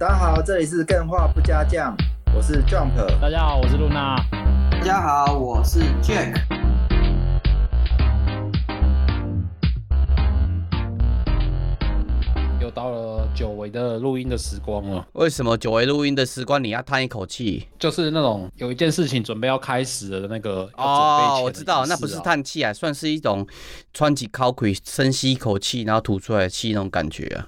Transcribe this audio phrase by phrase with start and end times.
[0.00, 1.94] 大家好，这里是更画不加酱，
[2.34, 2.96] 我是 Jump。
[3.20, 4.16] 大家好，我是露娜。
[4.70, 6.40] 大家好，我是 Jack。
[12.62, 15.06] 又到了久违的录音的时光了。
[15.12, 17.68] 为什么久违录音的时光你要叹一口气？
[17.78, 23.46] 就是那种有一件事情准备要开始的那个的哦，我知道，那不是叹气啊，算是一种
[23.92, 27.46] 喘起、口气，深吸一口气，然后吐出来的气那种感觉啊。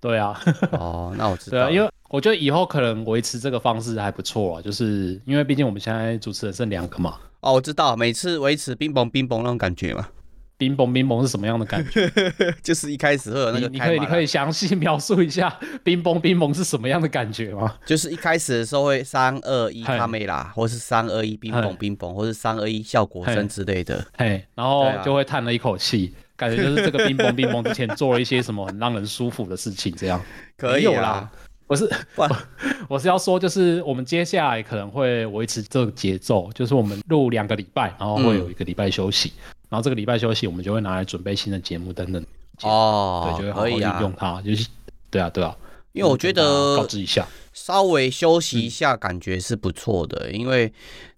[0.00, 0.40] 对啊，
[0.72, 1.58] 哦，那我知道。
[1.58, 7.16] 对啊，因为我觉得以后可能维持这个方式还不错啊，就是因为毕竟我们现在主持人剩两个嘛。
[7.40, 10.08] 哦，我知道，每次维持冰崩冰崩那种感觉嘛。
[10.56, 12.06] 冰崩冰崩是什么样的感觉？
[12.62, 17.76] 就是一开始会有那个你，你可以你可以详细描述一下冰崩冰崩是什么样的感觉吗？
[17.86, 24.06] 就是一开始的时候会三二一卡梅拉，或是三二一冰崩冰崩，或是三二一效果声之类的。
[24.18, 26.14] 嘿，然后就会叹了一口气。
[26.40, 30.18] 感觉就是这个冰崩冰崩之前做了一些什么很让人舒服的事情，这样
[30.56, 31.30] 可以啦。
[31.66, 31.86] 我是
[32.16, 32.28] 我，
[32.88, 42.24] 我是要说，就是我们接下来可能会维持这个节奏，就是我们录两个礼拜，然后会有一个礼拜休息，嗯、然后这个礼拜休息我们就会拿来准备新的节目等等。
[42.62, 44.66] 哦，对，就会好好利用它，啊、就是
[45.10, 45.54] 对啊对啊，
[45.92, 50.72] 因为我觉得告知一下，稍微休息一下感觉是不错的，嗯、因为。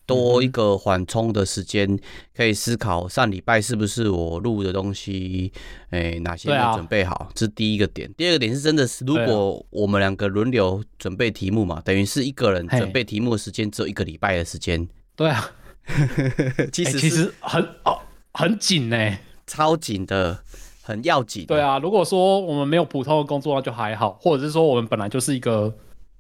[0.05, 1.99] 多一个缓冲的时间，
[2.35, 5.53] 可以思考上礼拜是不是我录的东西，
[5.91, 8.13] 哎、欸，哪些没有准备好，啊、这是第一个点。
[8.17, 14.87] 第二个点是真的是，如果我们两个轮流准备题目嘛，等于是一个人准备题目的时间只有一个礼拜的时间。
[15.15, 15.51] 对啊，
[16.73, 17.99] 其实、欸、其实很哦
[18.33, 20.41] 很紧呢，超紧的，
[20.83, 21.47] 很要紧。
[21.47, 25.75] 对啊，如果说我们没有普通的工作，那就还好，或者是说我们本来就是一个。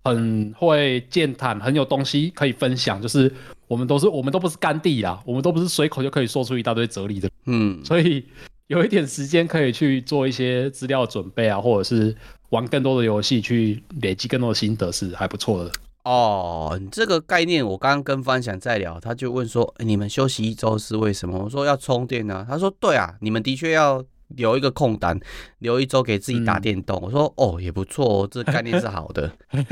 [0.04, 3.00] 很会健谈，很有东西可以分享。
[3.00, 3.32] 就是
[3.68, 7.30] 我们都是，我们都不是干地啦，我们都不是随口就可以说出一大堆哲理的。
[7.46, 8.24] 嗯，所以
[8.66, 12.16] 有一点时间可以去做一些资料准备啊，或者是
[12.50, 15.70] 玩更多的游戏，去累积更多的心得是还不错的。
[16.04, 24.04] 哦，这个概念我刚刚跟方翔在聊，他就问说：“欸，你们休息一周是为什么？”我说：“要充电啊。”他说：“对啊，你们的确要。”
[24.36, 25.18] 留一个空档，
[25.58, 26.98] 留一周给自己打电动。
[26.98, 29.30] 嗯、我说哦，也不错哦，这概念是好的。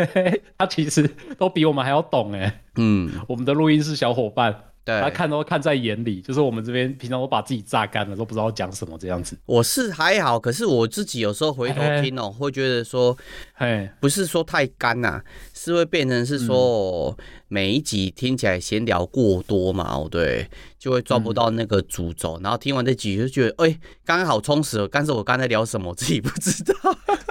[0.59, 2.63] 他其实都比我们还要懂哎。
[2.77, 4.55] 嗯，我们的录音室小伙伴，
[4.91, 6.21] 对，他看都看在眼里。
[6.21, 9.37] 就是我们这边平常都把自己榨干了，都不知道讲什么这样子。
[9.47, 13.17] 我是还好，可是我自己有时候回头听哦，会觉得说，
[13.55, 15.25] 哎，不是说太干呐、啊，
[15.55, 17.15] 是会变成是说。
[17.19, 20.49] 嗯每一集听起来闲聊过多嘛，哦对，
[20.79, 24.87] 就会抓不到那个主轴，嗯、然后听完这集就觉得，哎、欸，刚刚好充实了。
[24.87, 26.73] 但是我刚才聊什么，我自己不知道。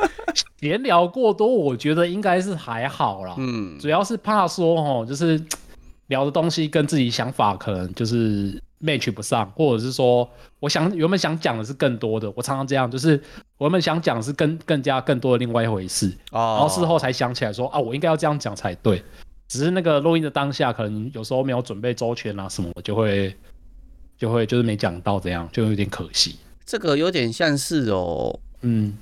[0.60, 3.36] 闲聊过多，我觉得应该是还好啦。
[3.38, 5.42] 嗯，主要是怕说，哦，就是
[6.10, 12.32] 聊的东西跟自己想法可能就是 match 不上，或者是说，我想原本想讲的是更多的。
[12.36, 13.20] 我常常这样，就是
[13.58, 19.02] 我原本想讲的是更更加更多的另外一回事，哦、然后事后才想起来说，啊，我应该要这样讲才对。
[19.48, 23.36] 只是那个录音的当下，可能有时候没有准备周全啊，什么就会
[24.16, 26.38] 就会就是没讲到，这样就有点可惜。
[26.66, 28.96] 这个有点像是哦，嗯，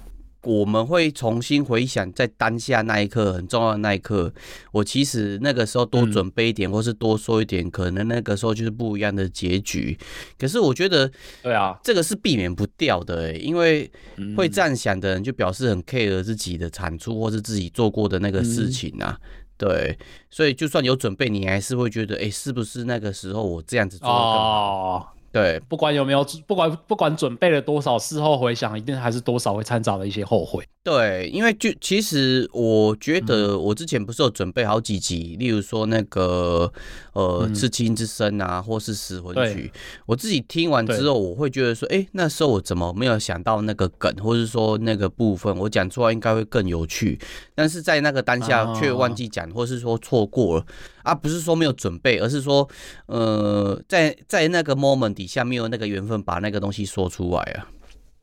[0.47, 4.34] 我们会重新回想在当下那一刻很重要的那一刻，
[4.72, 9.97] 我其实那个时候多准备一点，嗯、或是多说一点，可能那个时候就是不一样的结局。
[10.40, 11.12] 可是我觉得，
[11.44, 13.91] 对啊，这个是避免不掉的，因为
[14.38, 19.19] 会这样想的人就表示很 care 自己的产出或是自己做过的那个事情啊。
[19.22, 19.97] 嗯对，
[20.29, 24.97] 所以就算有准备，你还是会觉得，哎，是不是那个时候我这样子做的更好？
[25.00, 30.68] 哦对，不管有没有，不管不管准备了多少，事后回想，一定还是多少会掺杂了一些后悔。
[30.84, 36.72] 对，因为就其实我觉得，我之前不是有准备好几集，嗯、例如说那个
[37.14, 39.70] 呃《刺青之声》啊，或是《死魂曲》，
[40.06, 47.20] 我自己听完之后，我会觉得说，哎，那时候我怎么没有想到那个梗，或是说那个部分，我讲出来应该会更有趣，
[47.53, 50.66] 但是在那个当下却忘记讲，或是说错过了。
[51.03, 52.68] 啊，不是说没有准备，而是说，
[53.06, 57.64] 呃，在在那个 moment 底下没有那个缘分把那个东西说出来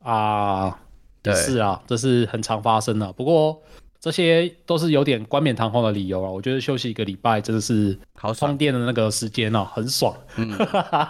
[0.01, 0.11] 啊。
[0.11, 0.79] 啊，
[1.21, 3.13] 对，是啊，这是很常发生的。
[3.13, 3.61] 不过。
[3.97, 6.29] 这些都是有点冠冕堂皇的理由啊！
[6.29, 10.15] 我觉得休息一个礼拜真的是好充电的那个时间哦，很爽。
[10.35, 10.55] 嗯，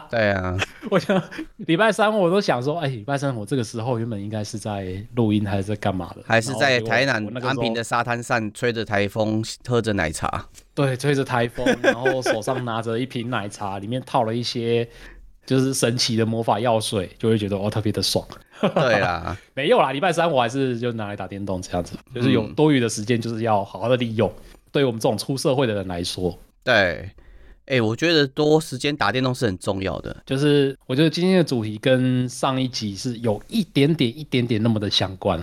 [0.09, 0.57] 对啊，
[0.89, 1.21] 我想
[1.57, 6.21] 礼拜三我都想说，哎，礼拜三我这个时候原本应该是在录音还是在干嘛的？
[6.25, 10.47] 还是在台南安平的沙滩上吹着台风，喝着奶茶。
[10.73, 14.87] 对，吹着台风，然后手上拿着一瓶奶茶，里面套了一些。
[15.45, 18.25] 就是神奇的魔法药水，就会觉得哦特别的爽。
[18.59, 24.29] 对啦， 没有啦，礼拜三我还是就拿来打电动这样子，就是有多余的时间，就是要好好的利用。
[24.29, 26.73] 嗯、对于我们这种出社会的人来说，对，
[27.67, 30.15] 哎、欸，我觉得多时间打电动是很重要的。
[30.25, 35.41] 就是我觉得今天的主题跟上一集是有一点点、一点点那么的相关。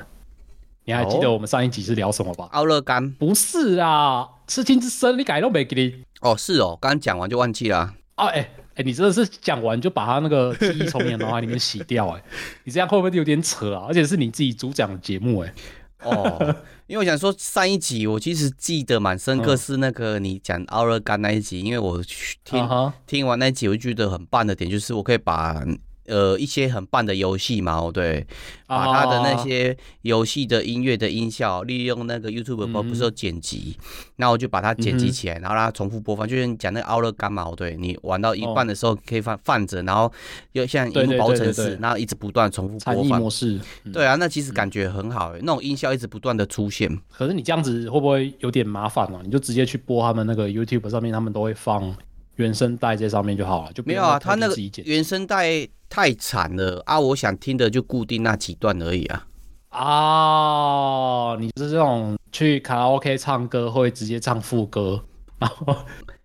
[0.84, 2.48] 你还记得我们上一集是聊什么吧？
[2.50, 6.02] 奥勒冈不是啊，赤青之森你改都没给你。
[6.22, 7.94] 哦，是哦，刚刚讲完就忘记了。
[8.16, 12.08] 啊，哎、欸、哎、欸，你真的是讲完就把他那个记忆从你的脑海里面洗掉？
[12.08, 12.22] 哎，
[12.64, 13.86] 你这样会不会有点扯啊？
[13.86, 15.40] 而且是你自己主讲的节目？
[15.40, 15.54] 哎，
[16.02, 16.54] 哦，
[16.86, 22.02] 因为我想说上一集我其实记得蛮深刻，是那个你讲奥勒冈那一集，因为我
[22.44, 22.92] 听、uh-huh.
[23.06, 25.64] 听完那一集，我觉得很棒的点就是我可以把。
[26.12, 28.26] 呃，一些很棒的游戏嘛，对，
[28.66, 33.78] 把他的那些游戏的音乐的音效，利用那个 YouTube 不是有剪辑，
[34.16, 40.12] 那、嗯、我就把它剪辑起来，然后让它重复播放，就像你讲那个奥勒冈嘛，对，你玩到一半的时候可以放放着，然后
[40.52, 43.18] 又像一幕保护程式，然后一直不断重复播放。
[43.18, 43.58] 模式，
[43.90, 46.94] 对啊，那其实感觉很好，那种音效一直不断的出现。
[47.10, 49.20] 可是你这样子会不会有点麻烦啊？
[49.24, 51.96] 你就直接去播他们那个 YouTube 上面，他们都会放
[52.37, 55.69] 原声带在上面就好了，就没有啊，他那个原声带。
[55.94, 56.99] 太惨了啊！
[56.99, 59.26] 我想听的就固定那几段而已啊。
[59.69, 65.05] 啊，你是这种去卡拉 OK 唱歌会直接唱副歌，
[65.38, 65.76] 然 后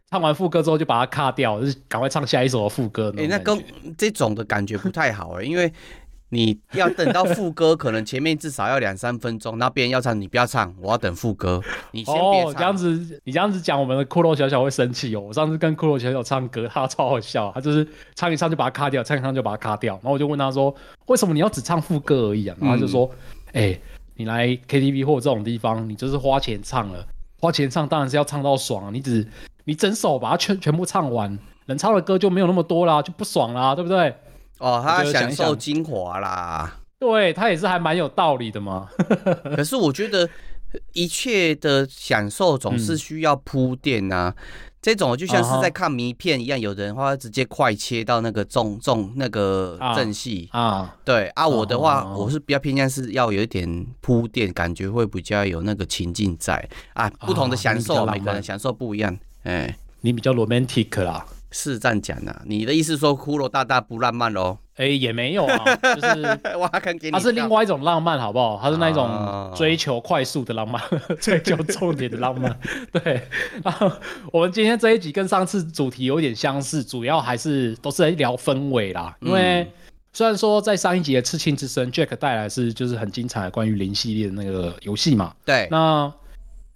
[0.10, 3.14] 唱完副歌之后就把它卡掉，就是赶快唱下一首的副歌。
[3.18, 3.62] 哎，那跟
[3.98, 5.70] 这种的感觉不太好哎，因为。
[6.30, 12.52] 你要等到副歌，可能前面至少要两三分钟，那别人要唱，你不要唱，我要等副歌，你先别唱。
[12.52, 15.22] 哦，这样子，你这样子讲，我们的骷髅小小会生气哦。
[15.22, 19.94] 我上次跟骷髅小小唱歌，他超好笑，他就是唱一唱就把它卡掉，唱一唱就把它卡掉。
[19.96, 20.76] 然后我就问他说，
[21.06, 22.58] 为什么你要只唱副歌而已啊？
[22.60, 23.10] 然后他就说，
[23.54, 23.82] 哎、嗯欸，
[24.16, 27.08] 你来 KTV 或者这种地方，你就是花钱唱了，
[27.40, 29.26] 花钱唱当然是要唱到爽，你只
[29.64, 34.14] 你整首把它全全部唱完，能唱的歌就没有那么多啦，就不爽啦，对不对？
[34.60, 38.90] 哦，他享受精华啦，对，他也是还蛮有道理的嘛。
[39.56, 40.28] 可是我觉得
[40.94, 44.44] 一切的享受总是需要铺垫啊，嗯、
[44.82, 50.50] 这种就像是在看迷片一样，有的人话直接快切到那个重重那个正戏。
[50.52, 56.68] 啊，啊，对啊，我的话、哦、我是比较偏向是要有一点铺垫，感觉会比较有那个情境在。
[56.94, 61.26] 啊，不同的享受，每个人享受不一样，哎，你比较 romantic 啦。
[61.60, 64.60] 是这样讲的，你的意思说骷髅大大不浪漫喽？
[64.76, 66.40] 哎、欸，也没有啊， 就是
[67.12, 68.60] 它是另外一种浪漫，好不好？
[68.62, 72.56] 它是那种追求快速的浪漫，哦、 追求重点的浪漫。
[72.94, 73.24] 对，
[73.64, 73.92] 然后
[74.32, 79.18] 我们今天这一集跟上次主题有点相似，主要还是都是在聊氛围啦。
[79.22, 79.68] 因为
[80.14, 85.34] 虽然说在上一集的《刺青之声》，Jack 带来是就是很精彩的关于零系列的那个游戏嘛。
[85.44, 86.14] 对，那。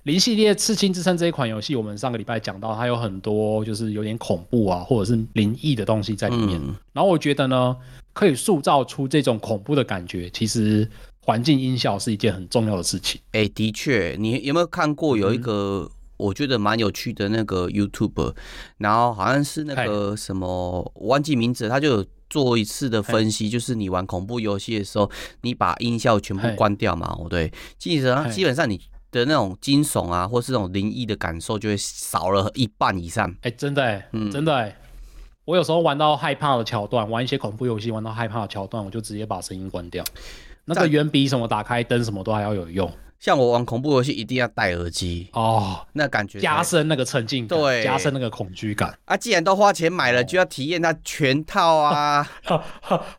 [0.03, 6.59] 零系列《刺青之森》这一款游戏，我们上个礼拜讲到，它有很多就是有点恐怖啊，或者是灵异的东西在里面。
[6.59, 6.75] 嗯。
[6.91, 7.77] 然后我觉得呢，
[8.11, 10.89] 可以塑造出这种恐怖的感觉，其实
[11.21, 13.21] 环境音效是一件很重要的事情。
[13.33, 15.87] 哎，的确，你有没有看过有一个
[16.17, 18.33] 我觉得蛮有趣的那个 YouTuber，
[18.79, 20.47] 然后好像是那个什么，
[20.95, 25.11] 我忘记名字，他就有做一次的分析，就是你玩恐怖游戏的时候，
[25.41, 28.81] 你把音效全部关掉嘛，对，基本上基本上你。
[29.11, 33.29] 的那种惊悚啊，或是那种灵异的感受，就会少了一半以上。
[33.41, 34.75] 哎、欸，真的、欸，嗯，真的、欸，
[35.45, 40.03] 我有时候玩到害怕的桥段，玩一些恐怖游戏，玩到害怕的桥段，我就直接把声音关掉。
[40.65, 42.89] 那个远比什么打开灯什么都还要有用。
[43.21, 49.15] 像我玩恐怖游戏一定要戴耳机哦，那感觉加深那个沉浸感，对，加深那个恐惧感啊！
[49.15, 52.27] 既然都花钱买了，就要体验它全套啊！
[52.41, 52.63] 好，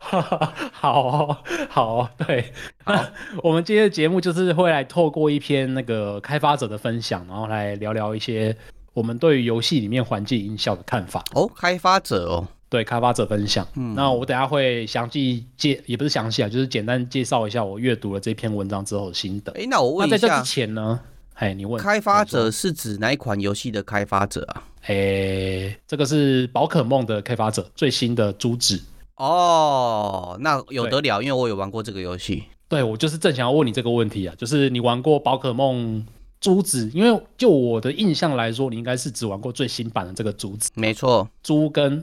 [0.00, 2.52] 好，好，对，
[2.82, 2.92] 好，
[3.44, 8.56] 我们今天的节目就是会来透过一篇那个开发者的分享，然后来聊聊一些
[8.94, 11.48] 我们对于游戏里面环境音效的看法哦。
[11.56, 12.48] 开发者哦。
[12.72, 19.52] 对开发者分享，嗯，那我等下会详细介，也不是详细啊，就是简单介绍一下我阅读了这篇文章之后的心得。
[19.52, 20.98] 哎，那我问一下，这之前呢，
[21.34, 24.64] 嘿，你问开发者是指哪一款游戏的开发者啊？
[24.86, 28.80] 哎，这个是宝可梦的开发者，最新的朱子。
[29.16, 32.44] 哦，那有得了，因为我有玩过这个游戏。
[32.68, 36.06] 对，我就是正想要问你这个问题啊，就是你玩过宝可梦
[36.40, 36.90] 珠子？
[36.94, 40.70] 因为就我的印象来说，你应该是只玩过最新版的这个珠子。
[40.74, 42.02] 没错，朱跟。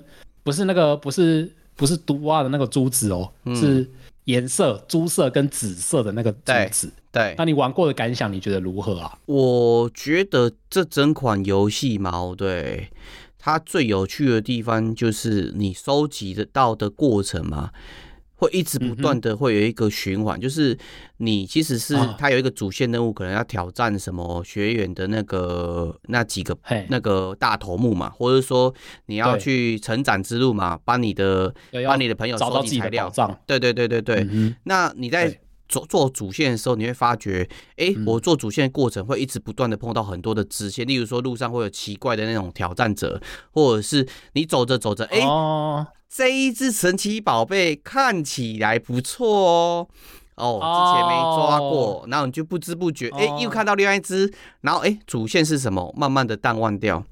[0.50, 3.88] 不是那个，不是不是毒蛙的那个珠子哦，嗯、是
[4.24, 6.92] 颜色朱色跟紫色的那个珠子。
[7.12, 9.16] 对，那你玩过的感想，你觉得如何啊？
[9.28, 12.90] 我觉得这整款游戏嘛，对，
[13.38, 17.70] 它最有趣的地方就是你收集得到的过程嘛。
[18.40, 20.78] 会一直不断的会有一个循环，嗯，就是
[21.18, 28.74] 你其实是它有一个主线任务，可能要挑战什么学员的那个那几个那个大头目嘛，或者说
[29.08, 31.54] 你要去成长之路嘛，帮你的
[31.86, 33.12] 帮你的朋友收集材料，
[33.46, 34.56] 对对对对对，嗯。
[34.64, 45.26] 那你在做做主线的时候，你会发觉，哎，欸，我做主线的过程会一直不断的碰到很多的支线，例如说路上会有奇怪的那种挑战者，或者是你走着走着，哎，欸。
[45.28, 49.88] 哦这一只神奇宝贝看起来不错哦，
[50.36, 55.94] 哦，之前没抓过，然后你就不知不觉，哎，又看到另外一只，然后哎，主线是什么？
[55.96, 57.04] 慢慢的淡忘掉。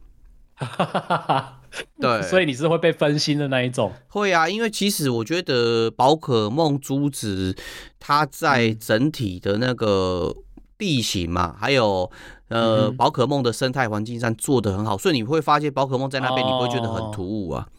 [2.01, 3.91] 对，所以你是会被分心的那一种。
[4.07, 7.55] 会啊，因为其实我觉得宝可梦珠子，
[7.99, 10.35] 它在整体的那个
[10.75, 12.09] 地形嘛，还有
[12.47, 17.67] 呃宝可梦的生态环境上做的很好，所以你会发现宝可梦在那边，你不会觉得很突兀啊。
[17.67, 17.76] 哦，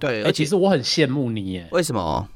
[0.00, 1.66] 对，而且其实我很羡慕你耶。
[1.70, 2.28] 为什么？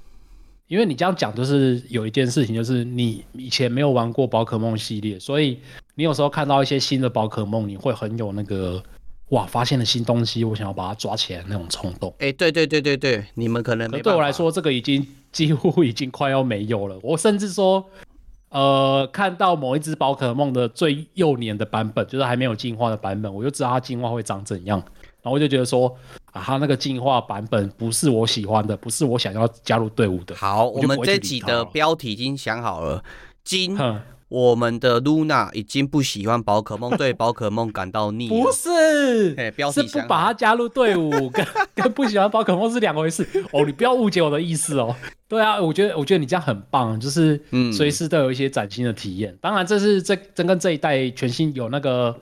[0.69, 5.59] 因为你这样讲，就是有一件事情，就是你以前没有玩过宝可梦系列，所以
[5.95, 8.83] 你有时候看到一些新的宝可梦，你会很有那个。
[9.31, 9.47] 哇！
[9.47, 12.11] 发现了新东西，我想要把它抓起来那种冲动。
[12.19, 14.03] 哎、欸，对对对对对，你们可能没。
[14.03, 16.99] 对我来说，这个已经几乎已经快要没有了。
[17.01, 17.89] 我甚至说，
[18.49, 24.83] 呃，看到某一只宝可梦的最幼年的版本，就是还没有进化的版本，我就知道它进化会长怎样。
[25.23, 25.95] 然后我就觉得说，
[26.33, 30.35] 啊，他那个进化版本不是我喜欢的，不是我想要加入队伍的。
[30.35, 33.03] 好，我，我们这集的标题已经想好了，
[33.45, 33.79] 金。
[34.31, 38.29] 我们的露娜已经不喜欢宝可梦，对宝可梦感到腻。
[38.29, 43.29] 不是，标题是不把它加入队伍，跟 跟不喜欢宝可梦是两回事。
[43.51, 44.95] 哦，你不要误解我的意思哦。
[45.27, 47.43] 对啊，我觉得我觉得你这样很棒，就是
[47.77, 49.33] 随时都有一些崭新的体验。
[49.33, 52.17] 嗯、当然，这是这这跟这一代全新有那个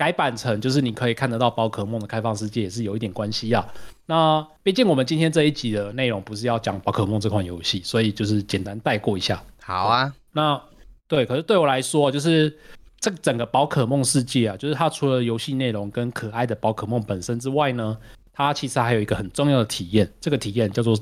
[0.00, 3.68] 改版成，就是你可以看得到宝可梦的开放世界，也是有一点关系啊。
[4.06, 9.42] 那毕竟我们今天这一集的内容不是要讲宝可梦这款游戏，所以就是简单带过一下。
[9.60, 10.58] 好啊，那。
[11.06, 12.56] 对，可是对我来说，就是
[13.00, 17.98] 这整个宝可梦世界啊，就是它除了游戏内容跟可爱的宝可梦本身之外呢，
[18.32, 20.96] 它其实还有一个很重要的体验，这个体验叫做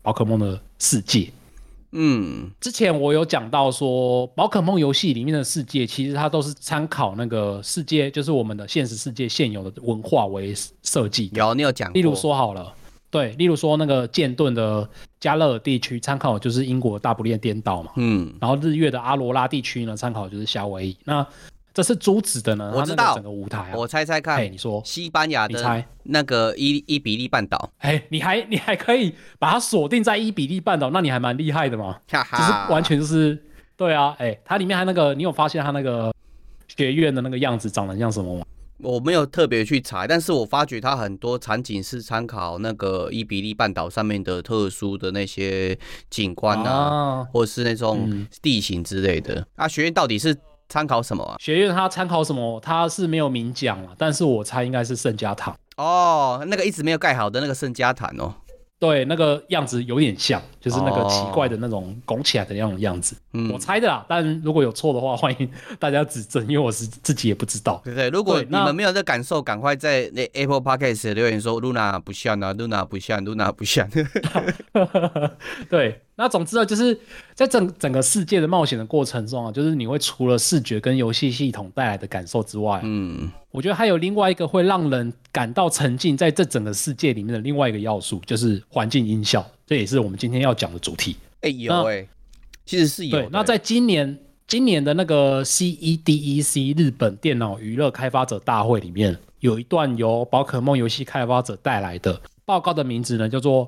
[0.00, 1.30] 宝可梦的世界。
[1.92, 11.30] 嗯，之前我有讲到说，宝可梦游戏里面的世界，其实它都是参考那个世界，就是我们的现实世界现有的文化为设计。
[11.34, 11.94] 有，你有讲过。
[11.94, 12.72] 例如说好了。
[13.10, 17.90] 对，例如说那个剑盾的加勒尔地区，参考就是英国大不列颠岛嘛。
[17.96, 18.32] 嗯。
[18.40, 20.96] 然后日月的阿罗拉地区呢，参考就是夏威夷。
[21.04, 21.26] 那
[21.72, 22.72] 这是朱子的呢？
[22.74, 23.14] 我知道。
[23.14, 24.50] 整个舞台、啊，我猜猜看。
[24.50, 24.82] 你说。
[24.84, 25.56] 西班牙的。
[25.56, 25.86] 你猜。
[26.04, 27.70] 那个伊伊比利半岛。
[27.78, 32.00] 哎，你还 你还可以把它锁定在伊比利半岛，那你还蛮厉害的嘛。
[32.08, 32.38] 哈哈。
[32.38, 33.40] 就是完全就是，
[33.76, 36.12] 对啊，哎，它里面还那个，你有发现它那个
[36.66, 38.44] 学院的那个样子长得像什么吗？
[38.82, 49.34] 我没有特别去查，但是我发觉它很多场景是参考那个伊比利半岛上面的特殊的那些景观啊，啊或者是那种地形之类的。
[49.34, 50.34] 嗯、啊，学院到底是
[50.70, 51.36] 参考什么啊？
[51.38, 52.58] 学院它参考什么？
[52.60, 55.54] 它是没有明讲啊，但是我猜应该是圣家堂。
[55.76, 58.32] 哦，那个一直没有盖好的那个圣家堂哦。
[58.78, 64.02] 对，那个样子有点像，就是那个奇怪的那种拱起来的那种样子，哦、我猜的啦。
[64.08, 67.78] 但如果有错的话，欢迎大家指正，因为我是自己也不知道。
[67.84, 73.86] 对对，如果你们没有这感受，赶快在那 Apple Podcast 留言说露娜不像啊，露娜不像，露娜不像。
[75.68, 76.00] 对。
[76.20, 76.94] 那总之呢，就是
[77.32, 89.42] 在整整个世界的冒险的过程中啊，就是你会除了视觉跟游戏系统带来的感受之外，嗯，我觉得还有另外一个会让人感到沉浸在这整个世界里面的另外一个要素，就是环境音效。
[89.66, 91.16] 这也是我们今天要讲的主题。
[91.40, 92.08] 哎、欸，有哎、欸，
[92.66, 93.18] 其实是有。
[93.18, 103.66] 对，那在今年今年的那个 CEDEC 日本电脑娱乐开发者大会里面，有一段由宝可梦游戏开发者带来的报告的名字呢，叫做。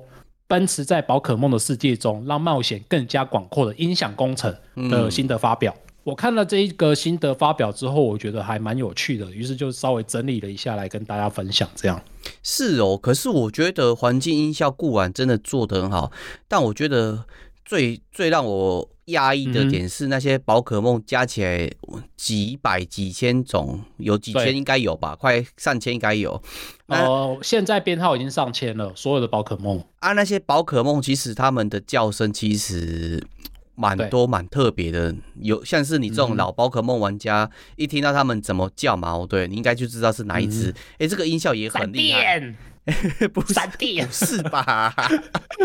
[0.53, 4.55] 奔驰在宝可梦的世界中，让冒险更加广阔的音响工程
[4.87, 5.73] 的心得发表。
[5.75, 11.67] 嗯、我看了这一个心得发表之后，我觉得还蛮有趣的，于是就稍微整理了一下来跟大家分享。
[11.73, 11.99] 这样
[12.43, 16.11] 是哦，可是我觉得环境音效固然真的做得很好，
[16.47, 17.25] 但我觉得
[17.65, 21.69] 最最让我压抑的点是那些宝可梦加起来
[22.15, 26.41] 几百几千种，有几千应该有吧，快上千应该有。
[26.87, 29.83] 哦，现在编号已经上千了，所有的宝可梦。
[29.99, 33.21] 啊，那些宝可梦其实他们的叫声其实
[33.75, 40.73] 蛮多蛮特别的，有像是你这种老宝可梦玩家，一听到他们怎么叫嘛，哦对，你应该就知道是哪一只。
[40.99, 42.53] 哎，这个音效也很厉害。
[43.33, 44.93] 不是闪电，是吧？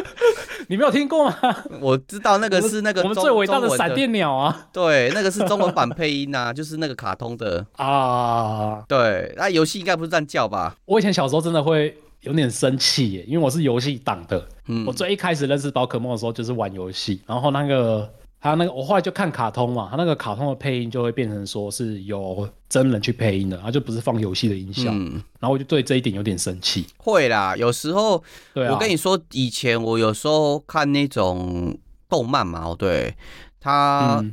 [0.69, 1.35] 你没有听过吗？
[1.81, 4.69] 我知道那个是那个我们最伟大的闪电鸟啊！
[4.73, 8.85] 对，那个是中文版配音呐， 就是那个卡通的啊。
[8.87, 10.77] 对，那游戏应该不是这样叫吧？
[10.85, 14.47] 我以前小时候真的会有点生气耶，因为我是游戏党的。
[14.67, 18.09] 嗯，我最一开始认识宝可梦的时候就是玩游戏，然后那个。
[18.41, 24.91] 还有那个，我后来就看卡通嘛，他那个卡通的配音就会变成说是有真人去配音的，他就不是放游戏的音效。
[24.93, 26.87] 嗯，然后我就对这一点有点生气。
[26.99, 28.23] 会啦，有时候，
[28.55, 31.77] 对啊，我跟你说，以前我有时候看那种
[32.09, 33.17] 动漫嘛，对，
[33.61, 34.25] 他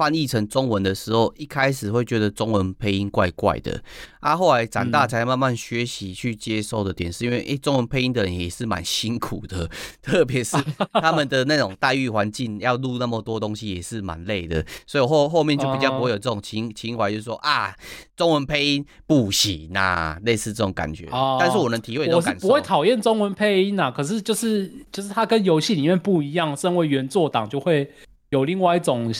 [0.00, 3.82] 翻译成中文的时候，一开始会觉得中文配音怪怪的，
[4.20, 9.68] 啊，后来长大才慢慢学习去接受的点，是因为诶、欸，中文配音的人也是蛮辛苦的，
[10.00, 10.56] 特别是
[11.02, 17.76] 他们的那种待遇环境，要录那么多东西也是蛮累的，所以后后面就比较不会有这种情情怀，就是说啊，
[18.16, 21.06] 中文配音不行啊，类似这种感觉。
[21.38, 27.90] 但是我能体会，我是不会讨厌中文配音啊，可是就是就是它跟游戏里面不一样，身为原作党就会。
[28.30, 29.12] 有另外一种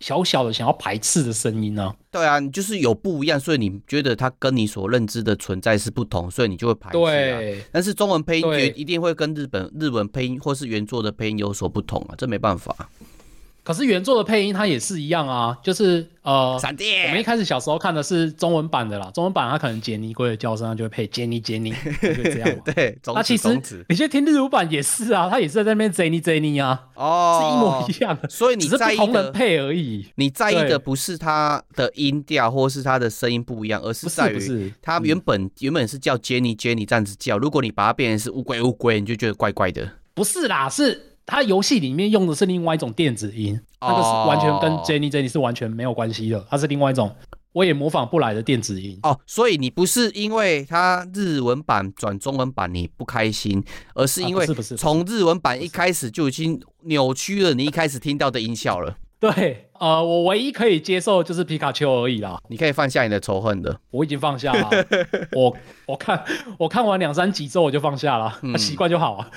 [0.00, 1.96] 小小的想要排斥的声音呢、啊？
[2.10, 7.00] 对啊，你就是有不一样，所以你觉得它跟你所认知的存在是不同，所以你就会排斥、啊。
[7.00, 12.74] 对，但是中文配音一定会跟日本日文配音或是原作的配音有所不同啊，这没办法。
[13.66, 17.06] 可是原作的配音它也是一样啊，就是呃，闪电。
[17.06, 22.48] 我们一开始小时候看的是中文版的啦，中文版它可能杰尼龟的叫声，它就会配杰尼杰尼，就这样。
[22.64, 28.28] 对，那其实你去听日语版也是啊，它也是在那边杰尼杰尼啊，哦，是一模一样的。
[28.28, 39.90] 所以你在意的配而已，你在意的不是它的音调或是它的声音不一样，而是在于它原本、嗯、原本是叫杰尼杰尼这样子叫，如果你把它变成是乌龟乌龟，你就觉得怪怪的。
[40.14, 41.15] 不是啦，是。
[41.26, 47.14] 它游戏里面用的是另外一种电子音，那个是完全跟 Jenny Jenny 是完全没有关系的，它是另外一种
[47.52, 48.98] 我也模仿不来的电子音。
[49.02, 53.62] 哦，所以你不是因为它日文版转中文版你不开心，
[53.94, 58.96] 而是因为从日文版一开始就已经扭曲了你一开始听到的音效了。
[59.18, 62.38] 对，呃，我唯一可以接受就是皮卡丘而已啦。
[62.48, 64.70] 你可以放下你的仇恨的，我已经放下了。
[65.32, 65.56] 我
[65.86, 66.22] 我看
[66.58, 69.30] 我看完两三集之后我就放下了，习惯、嗯、就好啊。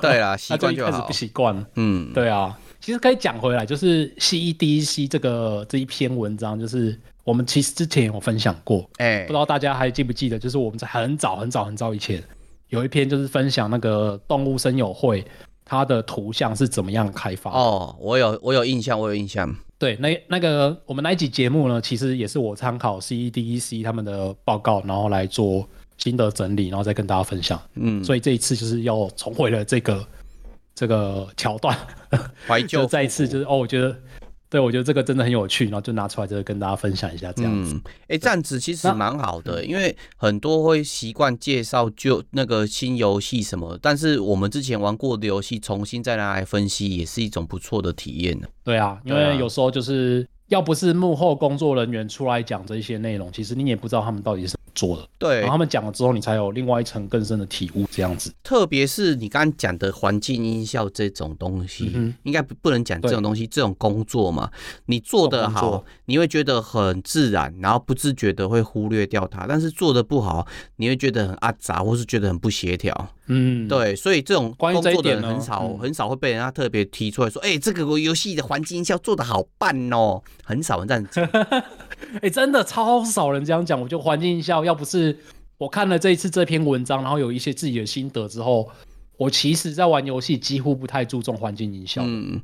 [0.00, 0.90] 对啊，习惯就好。
[0.92, 1.66] 开始不习惯。
[1.74, 2.56] 嗯，对啊。
[2.80, 8.88] 其实可以讲回来，就是 CEDC 这个这一篇文章，就是我们其实之前有分享过。
[8.98, 12.22] 哎、欸，不知道大家还记不记得，就是我们在很早很早很早以前
[12.68, 15.24] 有一篇，就是分享那个动物声友会。
[15.64, 17.50] 它的图像是怎么样开发？
[17.50, 19.54] 哦，我有我有印象，我有印象。
[19.78, 25.68] 对，那那个我们那一集节目呢，其实也是我参考 CEDC 他们的报告，然后来做
[25.98, 27.60] 新的整理，然后再跟大家分享。
[27.74, 30.06] 嗯，所以这一次就是要重回了这个
[30.74, 31.76] 这个桥段，
[32.46, 33.94] 怀旧， 就再一次就是哦，我觉得。
[34.54, 37.74] 对，我觉得这个真的很有趣，然后就拿出来，这个跟大家分享一下这样子。
[38.02, 48.46] 哎、嗯，这样子其实蛮好的，因为很多会习惯介绍就那个新游戏什么，但是我们之前玩过的游戏，重新再拿来分析，也是一种不错的体验呢。
[48.62, 54.54] 对啊，因为有时候就是要不是幕后工作人员出来讲这些内容，其实你也不知道他们到底是。
[54.74, 58.34] 做的对，然后他们讲了之后，你才有另外一层更深的体悟，这样子。
[58.42, 64.50] 特别是你刚刚讲的环境音效这种东西，嗯、应该不不能讲这种东西，这种工作嘛，
[64.86, 73.10] 你做得好，你会觉得很自然，然后不自觉的会忽略掉它；但是做得不好，你会觉得很阿杂，或是觉得很不协调。
[73.26, 81.20] 嗯，对，所以这种工作的人很少，嗯、很少会被人家特别提出来说，哎、欸，这个游戏的环境音效做的好棒哦，很少人这样子。
[82.20, 83.80] 哎、欸，真的超少人这样讲。
[83.80, 85.18] 我觉得环境音效，要不是
[85.56, 88.70] 我看了这一次这篇文章，然后有一些自己的心得之后，
[89.16, 92.02] 我其实在玩游戏几乎不太注重环境音效。
[92.04, 92.42] 嗯，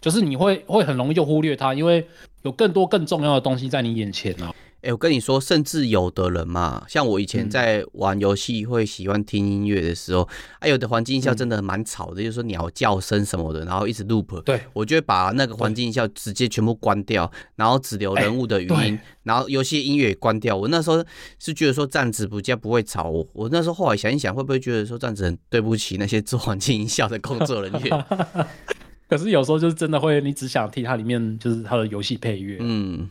[0.00, 2.06] 就是你会会很容易就忽略它，因为
[2.42, 4.54] 有更多更重要的东西在你眼前啊。
[4.86, 14.40] 哎、欸，我跟你说，甚至有的人嘛，像我以前在玩游戏会喜欢听音乐的时候，嗯、啊，有的环境音效真的蛮吵的，嗯、就是说鸟叫声什么的，然后一直 loop。
[14.42, 20.56] 对，我就会把那个环境音效直接全部关掉，然后只留人物的语音，欸、然后游戏音乐也关掉。
[20.56, 21.04] 我那时候
[21.40, 23.26] 是觉得说这样子比较不会吵我。
[23.32, 28.04] 我那时候后来想一想，会不会觉得说这样子很对不起那些做环境音效的工作人员？
[29.10, 32.58] 可是有时候就是真的会，你只想听它里面就是它的游戏配乐。
[32.60, 33.10] 嗯。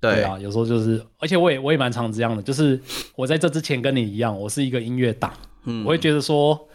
[0.00, 2.80] 对，啊，有时候就是，而且我也我也蛮常这样的，就是
[3.14, 5.30] 我在这之前跟你一样，我是一个音乐党，
[5.64, 6.68] 嗯，我会觉得说，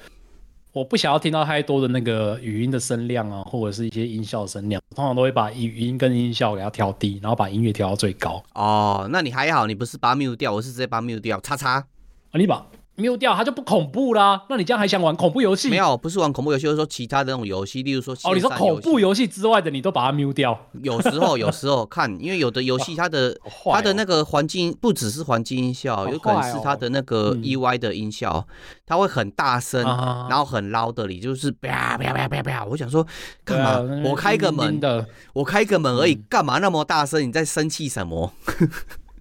[0.72, 8.44] 我不想要听到太多的那个语音的声量啊，或者是一些音效声量，通常都会把语音跟音效给它调低，然后把音乐调到最高。
[8.54, 12.64] 哦，那你还好，你不是把它 mute 掉，我是直接把它 mute 掉，叉叉，啊，你把。
[12.98, 15.70] Mute 掉它就不恐怖啦，那你这样还想玩恐怖游戏？
[15.70, 20.58] 没有，不是玩恐怖游戏，就是说其他的那种游戏，例如说哦，你说恐怖游戏之外的，你都把它 mute 掉？
[20.82, 28.56] 有时候，有时候看，因为有的游戏它的、 哦、它的那个环境不只是环境音效，哦、有可能是它的那个 EY 的音效，哦嗯、
[28.86, 29.84] 它会很大声，
[30.30, 32.66] 然后很 loud 的，里就是啪啪啪啪啪。
[32.66, 33.06] 我想说，
[33.44, 33.72] 干嘛？
[33.72, 37.22] 啊、我开个门的，我开个门而已，干嘛那么大声？
[37.28, 38.32] 你在生气什么？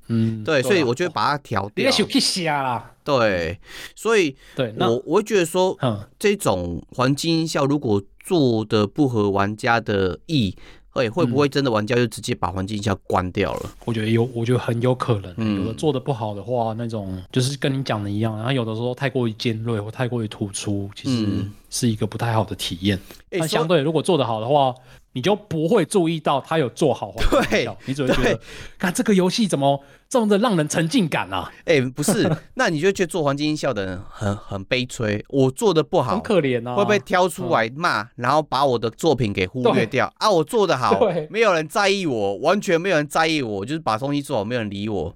[0.09, 1.91] 嗯， 对，所以我就会把它调掉。
[1.91, 2.93] 别去瞎啦。
[3.05, 3.59] 对，
[3.95, 5.79] 所以对，我我会觉得说，
[6.19, 10.57] 这种环境音效如果做的不合玩家的意，
[10.89, 13.71] 会会不会真的玩家就直接把环境音效关掉了？
[13.85, 15.59] 我觉得有，我觉得很有可能。
[15.59, 22.99] 有的做的不好的话，那种就是跟你讲的一样，然后有的时候太过于尖锐或太过于突出，其实是一个不太好的体验。
[23.31, 24.75] 那相对如果做的好的话。
[25.15, 28.41] 你就不会注意到他有做好环境音效，你只会觉得，
[28.77, 31.51] 看这个游戏怎么这么的让人沉浸感啊？
[31.61, 40.29] 哎、欸，不是， 那你就觉得做环境音效的人很很悲催，我做的不好，很可怜啊，会被挑出来骂、嗯，然后把我的作品给忽略掉啊？
[40.29, 41.01] 我做的好，
[41.31, 45.15] 没有人在意我，完全没有人在意我，就是把东西做好，没有人理我，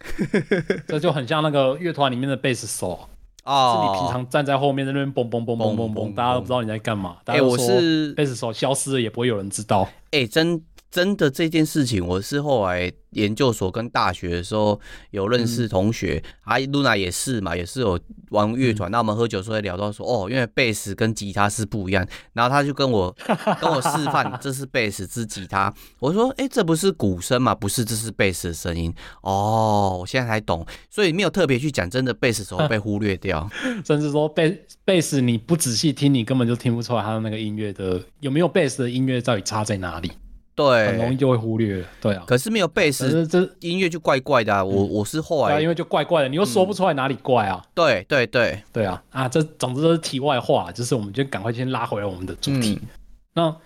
[0.86, 3.08] 这就很像那个乐团里面的贝斯手。
[3.46, 7.16] 哦，是你平常站在后面在那边嘣嘣嘣嘣嘣嘣，大家都不知道你在干嘛。
[7.24, 9.88] 哎、欸，我是贝斯手消失了也不会有人知道。
[10.10, 10.62] 哎、欸，真。
[10.90, 17.98] 真的这件事情，我是后来研究所跟大学的时候有认识同学，阿、嗯、露娜也是嘛，也是有
[18.30, 18.90] 玩乐团。
[18.90, 22.06] 那、嗯、我们喝酒时候聊到说，哦，因为贝斯跟吉他是不一样。
[22.32, 23.14] 然后他就跟我
[23.60, 25.72] 跟我示范，这是贝斯，这是吉他。
[25.98, 27.54] 我说，哎、欸，这不是鼓声嘛？
[27.54, 28.92] 不是，这是贝斯的声音。
[29.22, 30.66] 哦，我现在才懂。
[30.88, 33.46] 所以没有特别去讲，真的贝斯时候被忽略掉。
[33.84, 40.10] 甚至说贝贝斯，你不仔细听，你根本就听不出来他的那个音乐的有没有贝斯的音乐到底差在哪里。
[40.56, 41.84] 对，很容易就会忽略。
[42.00, 44.64] 对啊，可是没有贝斯，这音乐就怪怪的、啊。
[44.64, 47.62] 我我是后来，因为就怪怪的，你又说不出来哪里怪啊。
[47.62, 49.28] 嗯、对对对对啊啊！
[49.28, 52.80] 这总之都是题外话，就是我们就赶快先拉回来我们的主题。
[52.80, 52.88] 嗯、
[53.34, 53.56] 那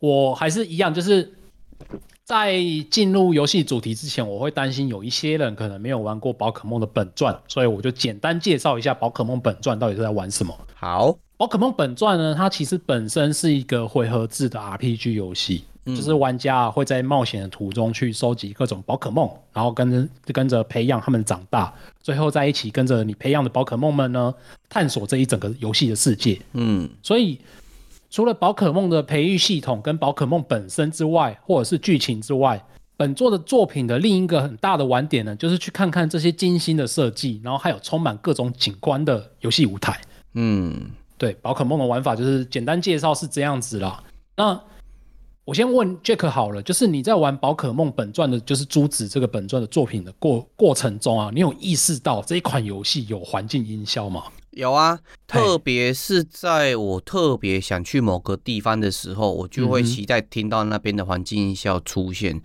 [0.00, 1.32] 我还是一样，就是
[2.24, 2.56] 在
[2.90, 10.52] 进入游戏主题之前，我会担心有一些人可能没有玩过宝可梦的本传，所以我就简单介绍一下宝可梦本传到底是在玩什么。
[10.74, 15.62] 好，宝可梦本传呢，它其实本身是一个回合制的 RPG 游戏。
[15.84, 24.32] 就是玩家会在冒险的途中去收集各种宝可梦，然后跟着跟着培养他们长大，最后在一起跟着你培养的宝可梦们呢，
[24.68, 26.40] 探索这一整个游戏的世界。
[26.52, 27.38] 嗯，所以
[28.10, 32.64] 除了宝可梦的培育系统跟宝可梦本身之外，或者是剧情之外，
[32.96, 40.00] 本作的作品的另一个很大的玩点呢，就是去看看这些精心的设计，然后还有充满各种景观的游戏舞台。
[40.34, 44.00] 嗯，对，宝可梦的玩法就是简单介绍是这样子啦。
[44.36, 44.60] 那
[45.44, 54.24] 我先问 Jack 好了，就是你在玩宝可梦本传的，就是朱子这个本传的作品的过过程中啊，你有意识到这一款游戏有环境音效吗？
[54.50, 62.40] 有啊，特别是在我特别想去某个地方的时候，我就会期待听到那边的环境音效出现。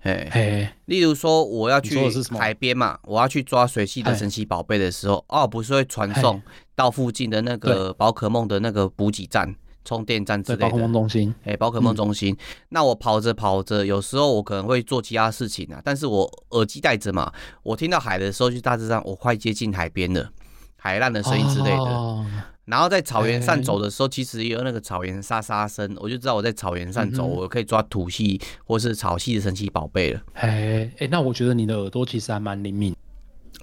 [0.00, 1.98] 嘿，嘿，例如说我要去
[2.38, 6.42] 海边嘛，我要去抓水系的神奇宝贝的时候，哦，不是会传送
[6.76, 9.56] 到附近的那个宝可梦的那个补给站。
[9.88, 12.34] 充电站之类的，宝可梦中心，哎、欸，宝可梦中心。
[12.34, 20.30] 嗯、那我跑着跑着，有时候我可能会做其他事情啊，但是我耳机戴着嘛，我听到海的时候，就大致上我快接近海边了，
[20.76, 22.26] 海浪的声音之类的、哦。
[22.66, 30.20] 然后在草原上走的时候，其实也有那个草原沙沙声，我就知道我在草原上走，嗯、我可以抓土系或是草系的神奇宝贝了。
[30.34, 32.94] 哎哎、欸，那我觉得你的耳朵其实还蛮灵敏。